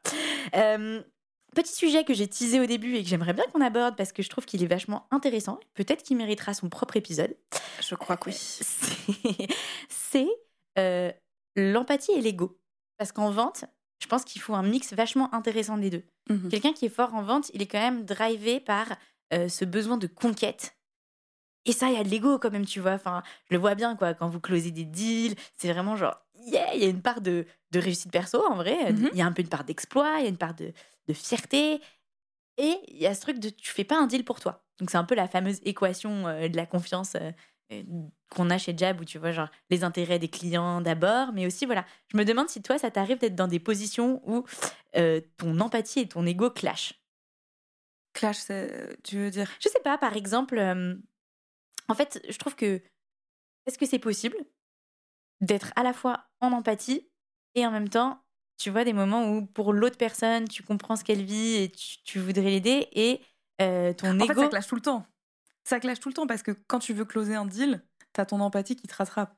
Euh, 0.56 1.02
Petit 1.56 1.74
sujet 1.74 2.04
que 2.04 2.14
j'ai 2.14 2.28
teasé 2.28 2.60
au 2.60 2.66
début 2.66 2.96
et 2.96 3.04
que 3.04 3.10
j'aimerais 3.10 3.34
bien 3.34 3.46
qu'on 3.52 3.62
aborde 3.62 3.96
parce 3.96 4.12
que 4.12 4.22
je 4.22 4.30
trouve 4.30 4.46
qu'il 4.46 4.64
est 4.64 4.68
vachement 4.68 5.08
intéressant. 5.12 5.60
Peut-être 5.74 6.04
qu'il 6.04 6.18
méritera 6.18 6.54
son 6.54 6.70
propre 6.70 6.98
épisode. 6.98 7.36
Je 7.82 7.96
crois 7.96 8.18
que 8.18 8.30
oui. 8.30 8.36
C'est 9.90 10.28
euh, 10.78 11.12
l'empathie 11.56 12.12
et 12.12 12.22
l'ego. 12.22 12.60
Parce 12.98 13.12
qu'en 13.12 13.32
vente, 13.32 13.66
je 14.00 14.08
pense 14.08 14.24
qu'il 14.24 14.42
faut 14.42 14.54
un 14.54 14.64
mix 14.64 14.94
vachement 14.94 15.34
intéressant 15.34 15.78
des 15.78 15.90
deux. 15.90 16.04
Mmh 16.30 16.50
Quelqu'un 16.50 16.74
qui 16.74 16.86
est 16.86 16.90
fort 16.90 17.14
en 17.14 17.24
vente, 17.24 17.50
il 17.54 17.62
est 17.62 17.68
quand 17.68 17.80
même 17.80 18.06
drivé 18.06 18.60
par 18.60 18.88
euh, 19.34 19.48
ce 19.48 19.66
besoin 19.66 19.98
de 19.98 20.08
conquête. 20.08 20.76
Et 21.66 21.72
ça, 21.72 21.90
il 21.90 21.96
y 21.96 22.00
a 22.00 22.04
de 22.04 22.10
l'ego 22.10 22.40
quand 22.40 22.52
même, 22.52 22.66
tu 22.66 22.80
vois. 22.80 22.94
Enfin, 22.94 23.22
je 23.50 23.56
le 23.56 23.60
vois 23.60 23.76
bien, 23.76 23.96
quoi. 23.96 24.14
Quand 24.14 24.30
vous 24.30 24.40
closez 24.40 24.72
des 24.72 24.86
deals, 24.86 25.36
c'est 25.58 25.72
vraiment 25.72 25.96
genre, 25.96 26.18
yeah, 26.46 26.74
il 26.74 26.82
y 26.82 26.86
a 26.86 26.90
une 26.90 27.02
part 27.02 27.22
de, 27.22 27.46
de 27.72 27.80
réussite 27.80 28.12
perso, 28.12 28.46
en 28.46 28.56
vrai. 28.56 28.94
Il 29.12 29.18
y 29.18 29.22
a 29.22 29.26
un 29.26 29.32
peu 29.32 29.42
une 29.42 29.50
part 29.50 29.64
d'exploit, 29.64 30.20
il 30.20 30.24
y 30.24 30.26
a 30.26 30.30
une 30.30 30.38
part 30.38 30.56
de, 30.56 30.74
de 31.08 31.14
fierté. 31.14 31.82
Et 32.58 32.78
il 32.90 32.98
y 32.98 33.08
a 33.08 33.16
ce 33.16 33.22
truc 33.22 33.40
de 33.40 33.50
tu 33.50 33.72
fais 33.72 33.86
pas 33.86 33.98
un 33.98 34.06
deal 34.06 34.26
pour 34.26 34.40
toi. 34.40 34.66
Donc 34.80 34.90
c'est 34.90 34.98
un 34.98 35.06
peu 35.06 35.16
la 35.16 35.28
fameuse 35.28 35.60
équation 35.64 36.28
euh, 36.28 36.50
de 36.50 36.58
la 36.58 36.66
confiance 36.66 37.16
euh, 37.16 37.32
euh, 37.72 37.84
qu'on 38.30 38.50
a 38.50 38.58
chez 38.58 38.76
Jab 38.76 39.00
où 39.00 39.06
tu 39.06 39.18
vois 39.18 39.32
genre 39.32 39.50
les 39.70 39.84
intérêts 39.84 40.20
des 40.20 40.28
clients 40.28 40.82
d'abord, 40.82 41.32
mais 41.32 41.46
aussi 41.46 41.66
voilà, 41.66 41.86
je 42.12 42.18
me 42.18 42.26
demande 42.26 42.50
si 42.50 42.62
toi 42.62 42.78
ça 42.78 42.92
t'arrive 42.92 43.18
d'être 43.20 43.36
dans 43.36 43.48
des 43.48 43.60
positions 43.60 44.22
où 44.26 44.46
ton 45.38 45.60
empathie 45.60 46.02
et 46.02 46.08
ton 46.08 46.26
ego 46.26 46.50
clashent. 46.50 46.96
Clash, 48.14 48.46
tu 49.04 49.18
veux 49.18 49.30
dire? 49.30 49.50
Je 49.60 49.70
sais 49.70 49.80
pas, 49.82 49.98
par 49.98 50.18
exemple, 50.18 50.60
en 51.88 51.94
fait, 51.94 52.20
je 52.28 52.38
trouve 52.38 52.56
que 52.56 52.82
est-ce 53.66 53.78
que 53.78 53.86
c'est 53.86 54.00
possible? 54.00 54.36
D'être 55.42 55.72
à 55.76 55.84
la 55.84 55.94
fois 55.94 56.26
en 56.42 56.52
empathie 56.52 57.10
et 57.56 57.66
en 57.66 57.72
même 57.72 57.90
temps 57.90 58.22
tu 58.60 58.70
vois, 58.70 58.84
des 58.84 58.94
moments 58.94 59.32
où 59.32 59.46
pour 59.46 59.74
l'autre 59.74 59.98
personne, 59.98 60.48
tu 60.48 60.64
comprends 60.64 60.98
ce 60.98 61.04
qu'elle 61.04 61.24
vit 61.24 61.56
et 61.56 61.72
tu, 62.04 62.20
voudrais 62.20 62.44
l'aider 62.44 62.90
et 62.92 63.22
euh, 63.62 63.94
ton 63.94 64.20
ego. 64.20 64.26
En 64.26 64.28
fait, 64.28 64.42
ça 64.42 64.48
clash 64.50 64.68
tout 64.68 64.76
le 64.76 64.82
temps. 64.82 65.08
Ça 65.64 65.80
clash 65.80 66.00
tout 66.00 66.10
le 66.10 66.14
temps 66.14 66.28
parce 66.28 66.44
que 66.44 66.52
quand 66.68 66.80
tu 66.80 66.94
veux 66.94 67.06
closer 67.06 67.36
un 67.36 67.46
deal, 67.46 67.82
tu 68.14 68.22
as 68.22 68.26
ton 68.26 68.42
empathie 68.42 68.76
qui 68.76 68.86
te 68.86 68.94
rattrape. 68.94 69.34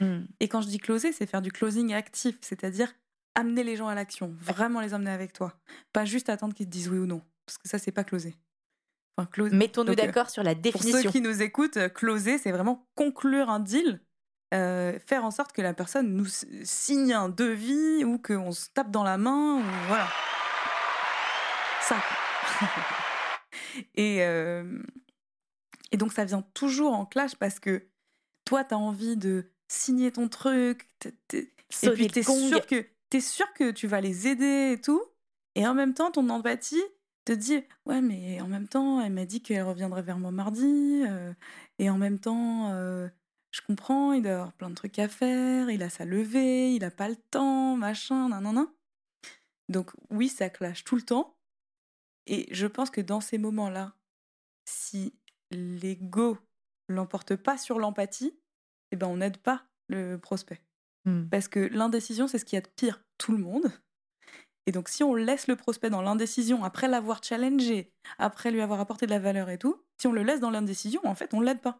Hmm. 0.00 0.22
Et 0.38 0.48
quand 0.48 0.60
je 0.62 0.68
dis 0.68 0.78
closer, 0.78 1.12
c'est 1.12 1.26
faire 1.26 1.42
du 1.42 1.50
closing 1.50 1.92
actif, 1.92 2.38
c'est-à-dire 2.40 2.92
amener 3.34 3.64
les 3.64 3.76
gens 3.76 3.88
à 3.88 3.96
l'action, 3.96 4.32
vraiment 4.38 4.80
les 4.80 4.94
emmener 4.94 5.10
avec 5.10 5.32
toi. 5.32 5.58
Pas 5.92 6.04
juste 6.04 6.28
attendre 6.28 6.54
qu'ils 6.54 6.66
te 6.66 6.70
disent 6.70 6.88
oui 6.88 6.98
ou 6.98 7.06
non, 7.06 7.20
parce 7.44 7.58
que 7.58 7.68
ça, 7.68 7.78
c'est 7.78 7.92
pas 7.92 8.04
closer. 8.04 8.36
Enfin, 9.16 9.28
Mettons-nous 9.50 9.92
euh, 9.92 9.96
d'accord 9.96 10.30
sur 10.30 10.44
la 10.44 10.54
définition. 10.54 10.92
Pour 10.92 11.02
ceux 11.02 11.10
qui 11.10 11.20
nous 11.20 11.42
écoutent, 11.42 11.92
closer, 11.94 12.38
c'est 12.38 12.52
vraiment 12.52 12.86
conclure 12.94 13.50
un 13.50 13.60
deal 13.60 14.00
euh, 14.52 14.98
faire 15.06 15.24
en 15.24 15.30
sorte 15.30 15.52
que 15.52 15.62
la 15.62 15.74
personne 15.74 16.14
nous 16.14 16.26
signe 16.64 17.12
un 17.12 17.28
devis 17.28 18.04
ou 18.04 18.18
qu'on 18.18 18.52
se 18.52 18.68
tape 18.70 18.90
dans 18.90 19.04
la 19.04 19.16
main, 19.16 19.58
ou 19.58 19.62
voilà. 19.88 20.08
Ça. 21.80 21.96
et, 23.94 24.22
euh, 24.22 24.78
et 25.90 25.96
donc 25.96 26.12
ça 26.12 26.24
vient 26.24 26.42
toujours 26.54 26.92
en 26.92 27.06
clash 27.06 27.34
parce 27.36 27.58
que 27.60 27.86
toi, 28.44 28.64
tu 28.64 28.74
as 28.74 28.78
envie 28.78 29.16
de 29.16 29.50
signer 29.68 30.12
ton 30.12 30.28
truc, 30.28 30.86
et 31.04 31.10
puis 31.90 32.08
tu 32.08 32.18
es 32.18 32.22
sûr, 32.22 32.66
que, 32.66 33.20
sûr 33.20 33.52
que 33.54 33.70
tu 33.70 33.86
vas 33.86 34.02
les 34.02 34.28
aider 34.28 34.72
et 34.72 34.80
tout, 34.80 35.02
et 35.54 35.66
en 35.66 35.74
même 35.74 35.94
temps, 35.94 36.10
ton 36.10 36.28
empathie 36.28 36.82
te 37.24 37.32
dit 37.32 37.62
ouais 37.86 38.00
mais 38.00 38.40
en 38.40 38.48
même 38.48 38.66
temps 38.66 39.00
elle 39.00 39.12
m'a 39.12 39.24
dit 39.24 39.42
qu'elle 39.42 39.62
reviendrait 39.62 40.02
vers 40.02 40.18
moi 40.18 40.32
mardi 40.32 41.04
euh, 41.06 41.32
et 41.78 41.88
en 41.88 41.96
même 41.96 42.18
temps 42.18 42.68
je 43.52 43.60
comprends, 43.60 44.12
il 44.12 44.22
doit 44.22 44.32
avoir 44.32 44.52
plein 44.54 44.70
de 44.70 44.74
trucs 44.74 44.98
à 44.98 45.08
faire, 45.08 45.70
il 45.70 45.82
a 45.82 45.90
sa 45.90 46.04
levée, 46.04 46.74
il 46.74 46.84
a 46.84 46.90
pas 46.90 47.08
le 47.08 47.16
temps, 47.16 47.76
machin, 47.76 48.30
nan, 48.30 48.42
nan, 48.42 48.54
nan. 48.54 48.66
Donc 49.68 49.92
oui, 50.10 50.28
ça 50.28 50.50
clash 50.50 50.84
tout 50.84 50.96
le 50.96 51.02
temps. 51.02 51.36
Et 52.26 52.48
je 52.54 52.66
pense 52.66 52.90
que 52.90 53.00
dans 53.00 53.20
ces 53.20 53.38
moments-là, 53.38 53.94
si 54.64 55.14
l'ego 55.50 56.38
l'emporte 56.88 57.36
pas 57.36 57.58
sur 57.58 57.78
l'empathie, 57.78 58.34
eh 58.90 58.96
ben 58.96 59.06
on 59.06 59.18
n'aide 59.18 59.38
pas 59.38 59.64
le 59.88 60.16
prospect. 60.16 60.62
Mmh. 61.04 61.28
Parce 61.28 61.48
que 61.48 61.60
l'indécision, 61.60 62.28
c'est 62.28 62.38
ce 62.38 62.44
qui 62.44 62.56
a 62.56 62.60
de 62.60 62.68
pire 62.68 63.02
tout 63.18 63.32
le 63.32 63.38
monde. 63.38 63.70
Et 64.66 64.72
donc 64.72 64.88
si 64.88 65.02
on 65.02 65.14
laisse 65.14 65.48
le 65.48 65.56
prospect 65.56 65.90
dans 65.90 66.02
l'indécision, 66.02 66.64
après 66.64 66.88
l'avoir 66.88 67.22
challengé, 67.22 67.92
après 68.18 68.50
lui 68.50 68.60
avoir 68.60 68.80
apporté 68.80 69.06
de 69.06 69.10
la 69.10 69.18
valeur 69.18 69.50
et 69.50 69.58
tout, 69.58 69.82
si 70.00 70.06
on 70.06 70.12
le 70.12 70.22
laisse 70.22 70.40
dans 70.40 70.50
l'indécision, 70.50 71.00
en 71.04 71.14
fait, 71.14 71.34
on 71.34 71.40
l'aide 71.40 71.60
pas. 71.60 71.78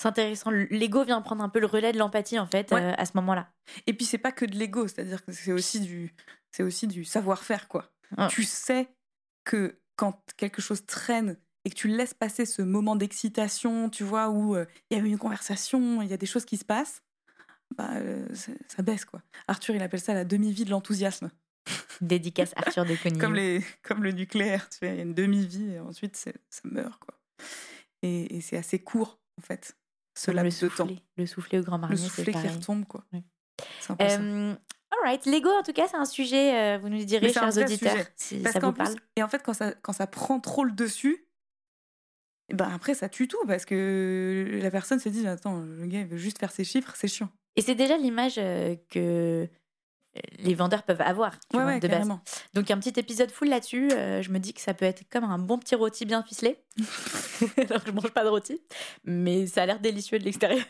C'est 0.00 0.08
intéressant. 0.08 0.50
L'ego 0.50 1.04
vient 1.04 1.20
prendre 1.20 1.44
un 1.44 1.50
peu 1.50 1.60
le 1.60 1.66
relais 1.66 1.92
de 1.92 1.98
l'empathie, 1.98 2.38
en 2.38 2.46
fait, 2.46 2.72
euh, 2.72 2.94
à 2.96 3.04
ce 3.04 3.12
moment-là. 3.16 3.52
Et 3.86 3.92
puis, 3.92 4.06
c'est 4.06 4.16
pas 4.16 4.32
que 4.32 4.46
de 4.46 4.56
l'ego, 4.56 4.88
c'est-à-dire 4.88 5.22
que 5.22 5.30
c'est 5.30 5.52
aussi 5.52 5.78
du, 5.80 6.14
c'est 6.52 6.62
aussi 6.62 6.86
du 6.86 7.04
savoir-faire, 7.04 7.68
quoi. 7.68 7.92
Ah. 8.16 8.28
Tu 8.30 8.44
sais 8.44 8.88
que 9.44 9.78
quand 9.96 10.18
quelque 10.38 10.62
chose 10.62 10.86
traîne 10.86 11.36
et 11.66 11.70
que 11.70 11.74
tu 11.74 11.88
laisses 11.88 12.14
passer 12.14 12.46
ce 12.46 12.62
moment 12.62 12.96
d'excitation, 12.96 13.90
tu 13.90 14.02
vois, 14.02 14.30
où 14.30 14.56
euh, 14.56 14.64
il 14.88 14.96
y 14.96 15.00
a 15.00 15.04
eu 15.04 15.06
une 15.06 15.18
conversation, 15.18 16.00
il 16.00 16.08
y 16.08 16.14
a 16.14 16.16
des 16.16 16.24
choses 16.24 16.46
qui 16.46 16.56
se 16.56 16.64
passent, 16.64 17.02
bah, 17.76 17.90
euh, 17.96 18.26
ça 18.68 18.82
baisse, 18.82 19.04
quoi. 19.04 19.20
Arthur, 19.48 19.74
il 19.74 19.82
appelle 19.82 20.00
ça 20.00 20.14
la 20.14 20.24
demi-vie 20.24 20.64
de 20.64 20.70
l'enthousiasme. 20.70 21.30
Dédicace 22.00 22.54
Arthur 22.56 22.86
de 22.86 22.96
comme, 23.18 23.34
les, 23.34 23.62
comme 23.82 24.02
le 24.02 24.12
nucléaire, 24.12 24.66
tu 24.70 24.78
vois, 24.80 24.94
il 24.94 24.96
y 24.96 25.00
a 25.00 25.02
une 25.02 25.12
demi-vie 25.12 25.72
et 25.72 25.78
ensuite 25.78 26.16
ça 26.16 26.30
meurt, 26.64 26.98
quoi. 27.04 27.20
Et, 28.00 28.34
et 28.36 28.40
c'est 28.40 28.56
assez 28.56 28.78
court, 28.78 29.20
en 29.36 29.42
fait 29.42 29.76
cela 30.20 30.42
le 30.42 30.50
souffler, 30.50 30.98
Le 31.16 31.24
souffler 31.24 31.60
au 31.60 31.62
grand 31.62 31.78
marnier, 31.78 31.96
Le 31.96 32.02
souffler 32.02 32.32
qui 32.32 32.48
retombe, 32.48 32.84
quoi. 32.84 33.04
All 34.92 34.98
right. 35.04 35.24
L'ego, 35.24 35.48
en 35.48 35.62
tout 35.62 35.72
cas, 35.72 35.86
c'est 35.88 35.96
un 35.96 36.04
sujet, 36.04 36.74
euh, 36.74 36.78
vous 36.78 36.88
nous 36.88 37.04
direz, 37.04 37.32
chers 37.32 37.56
auditeurs, 37.56 38.04
si 38.16 38.42
ça 38.42 38.58
vous 38.58 38.72
parle. 38.72 38.96
et 39.16 39.22
en 39.22 39.28
fait, 39.28 39.42
quand 39.42 39.54
ça, 39.54 39.72
quand 39.72 39.92
ça 39.92 40.06
prend 40.06 40.40
trop 40.40 40.64
le 40.64 40.72
dessus, 40.72 41.26
et 42.48 42.54
ben 42.54 42.68
après, 42.74 42.94
ça 42.94 43.08
tue 43.08 43.28
tout 43.28 43.38
parce 43.46 43.64
que 43.64 44.58
la 44.60 44.70
personne 44.70 44.98
se 44.98 45.08
dit 45.08 45.26
Attends, 45.26 45.60
le 45.60 45.86
gars, 45.86 46.00
il 46.00 46.06
veut 46.06 46.16
juste 46.16 46.38
faire 46.38 46.50
ses 46.50 46.64
chiffres, 46.64 46.92
c'est 46.96 47.08
chiant. 47.08 47.28
Et 47.56 47.62
c'est 47.62 47.76
déjà 47.76 47.96
l'image 47.96 48.34
euh, 48.38 48.74
que 48.90 49.48
les 50.38 50.54
vendeurs 50.54 50.82
peuvent 50.82 51.00
avoir 51.00 51.32
de 51.52 51.88
base. 51.88 52.08
Donc 52.54 52.70
un 52.70 52.78
petit 52.78 52.98
épisode 52.98 53.30
full 53.30 53.48
là-dessus, 53.48 53.90
euh, 53.92 54.22
je 54.22 54.30
me 54.30 54.38
dis 54.38 54.52
que 54.52 54.60
ça 54.60 54.74
peut 54.74 54.84
être 54.84 55.04
comme 55.08 55.24
un 55.24 55.38
bon 55.38 55.58
petit 55.58 55.74
rôti 55.74 56.04
bien 56.04 56.22
ficelé. 56.22 56.58
Alors 57.68 57.82
que 57.84 57.90
je 57.90 57.94
mange 57.94 58.10
pas 58.10 58.24
de 58.24 58.28
rôti, 58.28 58.60
mais 59.04 59.46
ça 59.46 59.62
a 59.62 59.66
l'air 59.66 59.80
délicieux 59.80 60.18
de 60.18 60.24
l'extérieur. 60.24 60.64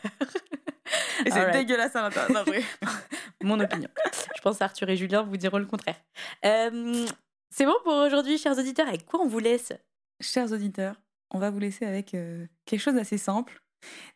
et 1.25 1.31
c'est 1.31 1.51
dégueulasse 1.51 1.95
à 1.95 2.03
l'intérieur. 2.03 2.45
Mon 3.43 3.59
opinion. 3.59 3.89
Je 4.35 4.41
pense 4.41 4.61
Arthur 4.61 4.89
et 4.89 4.97
Julien 4.97 5.23
vous 5.23 5.37
diront 5.37 5.57
le 5.57 5.65
contraire. 5.65 5.99
Euh, 6.45 7.07
c'est 7.49 7.65
bon 7.65 7.75
pour 7.83 7.93
aujourd'hui, 7.93 8.37
chers 8.37 8.57
auditeurs. 8.57 8.87
Avec 8.87 9.05
quoi 9.05 9.21
on 9.21 9.27
vous 9.27 9.39
laisse? 9.39 9.73
Chers 10.19 10.51
auditeurs, 10.51 10.95
on 11.31 11.39
va 11.39 11.49
vous 11.49 11.59
laisser 11.59 11.85
avec 11.85 12.13
euh, 12.13 12.45
quelque 12.65 12.79
chose 12.79 12.93
d'assez 12.93 13.17
simple. 13.17 13.63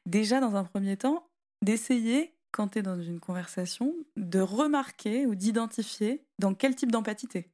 Déjà, 0.06 0.40
dans 0.40 0.56
un 0.56 0.64
premier 0.64 0.96
temps, 0.96 1.28
d'essayer 1.64 2.35
quand 2.56 2.70
tu 2.70 2.80
es 2.80 2.82
dans 2.82 3.02
une 3.02 3.20
conversation, 3.20 3.94
de 4.16 4.40
remarquer 4.40 5.26
ou 5.26 5.36
d'identifier 5.36 6.26
dans 6.40 6.54
quel 6.54 6.74
type 6.74 6.90
d'empathie 6.90 7.28
tu 7.28 7.40
es. 7.40 7.52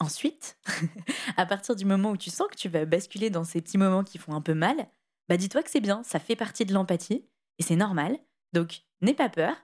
Ensuite, 0.00 0.58
à 1.36 1.44
partir 1.44 1.76
du 1.76 1.84
moment 1.84 2.12
où 2.12 2.16
tu 2.16 2.30
sens 2.30 2.48
que 2.48 2.56
tu 2.56 2.70
vas 2.70 2.86
basculer 2.86 3.28
dans 3.28 3.44
ces 3.44 3.60
petits 3.60 3.76
moments 3.76 4.04
qui 4.04 4.16
font 4.16 4.32
un 4.32 4.40
peu 4.40 4.54
mal, 4.54 4.88
bah 5.28 5.36
dis-toi 5.36 5.62
que 5.62 5.70
c'est 5.70 5.80
bien, 5.80 6.02
ça 6.02 6.18
fait 6.18 6.34
partie 6.34 6.64
de 6.64 6.72
l'empathie 6.72 7.28
et 7.58 7.62
c'est 7.62 7.76
normal. 7.76 8.18
Donc, 8.54 8.84
n'aie 9.02 9.12
pas 9.12 9.28
peur, 9.28 9.54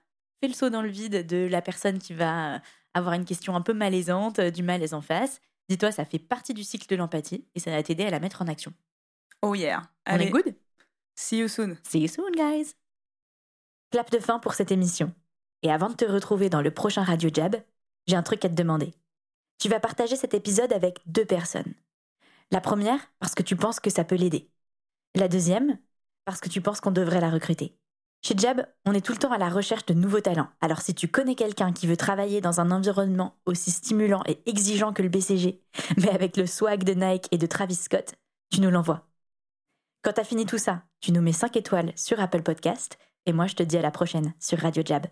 fais 0.42 0.48
le 0.48 0.54
saut 0.54 0.68
dans 0.68 0.82
le 0.82 0.90
vide 0.90 1.26
de 1.26 1.46
la 1.46 1.62
personne 1.62 1.98
qui 1.98 2.12
va 2.12 2.60
avoir 2.92 3.14
une 3.14 3.24
question 3.24 3.56
un 3.56 3.62
peu 3.62 3.72
malaisante, 3.72 4.38
du 4.38 4.62
malaise 4.62 4.92
en 4.92 5.00
face. 5.00 5.40
Dis-toi, 5.70 5.92
ça 5.92 6.04
fait 6.04 6.18
partie 6.18 6.52
du 6.52 6.62
cycle 6.62 6.88
de 6.88 6.96
l'empathie 6.96 7.46
et 7.54 7.58
ça 7.58 7.70
va 7.70 7.82
t'aider 7.82 8.04
à 8.04 8.10
la 8.10 8.20
mettre 8.20 8.42
en 8.42 8.48
action. 8.48 8.74
Oh 9.40 9.54
yeah. 9.54 9.82
On 10.06 10.18
est 10.18 10.28
good? 10.28 10.54
See 11.14 11.38
you 11.38 11.48
soon. 11.48 11.78
See 11.84 12.00
you 12.00 12.08
soon, 12.08 12.32
guys. 12.32 12.74
Clap 13.94 14.10
de 14.10 14.18
fin 14.18 14.40
pour 14.40 14.54
cette 14.54 14.72
émission. 14.72 15.14
Et 15.62 15.70
avant 15.70 15.88
de 15.88 15.94
te 15.94 16.04
retrouver 16.04 16.50
dans 16.50 16.60
le 16.60 16.72
prochain 16.72 17.04
Radio 17.04 17.30
Jab, 17.32 17.54
j'ai 18.08 18.16
un 18.16 18.24
truc 18.24 18.44
à 18.44 18.48
te 18.48 18.54
demander. 18.54 18.92
Tu 19.60 19.68
vas 19.68 19.78
partager 19.78 20.16
cet 20.16 20.34
épisode 20.34 20.72
avec 20.72 20.98
deux 21.06 21.24
personnes. 21.24 21.74
La 22.50 22.60
première, 22.60 22.98
parce 23.20 23.36
que 23.36 23.44
tu 23.44 23.54
penses 23.54 23.78
que 23.78 23.90
ça 23.90 24.02
peut 24.02 24.16
l'aider. 24.16 24.50
La 25.14 25.28
deuxième, 25.28 25.78
parce 26.24 26.40
que 26.40 26.48
tu 26.48 26.60
penses 26.60 26.80
qu'on 26.80 26.90
devrait 26.90 27.20
la 27.20 27.30
recruter. 27.30 27.78
Chez 28.20 28.34
Jab, 28.36 28.66
on 28.84 28.94
est 28.94 29.00
tout 29.00 29.12
le 29.12 29.18
temps 29.18 29.30
à 29.30 29.38
la 29.38 29.48
recherche 29.48 29.86
de 29.86 29.94
nouveaux 29.94 30.20
talents. 30.20 30.50
Alors 30.60 30.80
si 30.80 30.92
tu 30.92 31.06
connais 31.06 31.36
quelqu'un 31.36 31.72
qui 31.72 31.86
veut 31.86 31.96
travailler 31.96 32.40
dans 32.40 32.60
un 32.60 32.72
environnement 32.72 33.36
aussi 33.46 33.70
stimulant 33.70 34.24
et 34.26 34.42
exigeant 34.50 34.92
que 34.92 35.02
le 35.02 35.08
BCG, 35.08 35.62
mais 35.98 36.10
avec 36.10 36.36
le 36.36 36.48
swag 36.48 36.82
de 36.82 36.94
Nike 36.94 37.28
et 37.30 37.38
de 37.38 37.46
Travis 37.46 37.76
Scott, 37.76 38.16
tu 38.50 38.60
nous 38.60 38.70
l'envoies. 38.70 39.06
Quand 40.02 40.14
t'as 40.14 40.24
fini 40.24 40.46
tout 40.46 40.58
ça, 40.58 40.82
tu 41.00 41.12
nous 41.12 41.22
mets 41.22 41.32
5 41.32 41.56
étoiles 41.56 41.92
sur 41.94 42.18
Apple 42.18 42.42
Podcast 42.42 42.98
et 43.26 43.32
moi, 43.32 43.46
je 43.46 43.54
te 43.54 43.62
dis 43.62 43.76
à 43.76 43.82
la 43.82 43.90
prochaine 43.90 44.34
sur 44.38 44.58
Radio 44.58 44.82
Jab. 44.84 45.06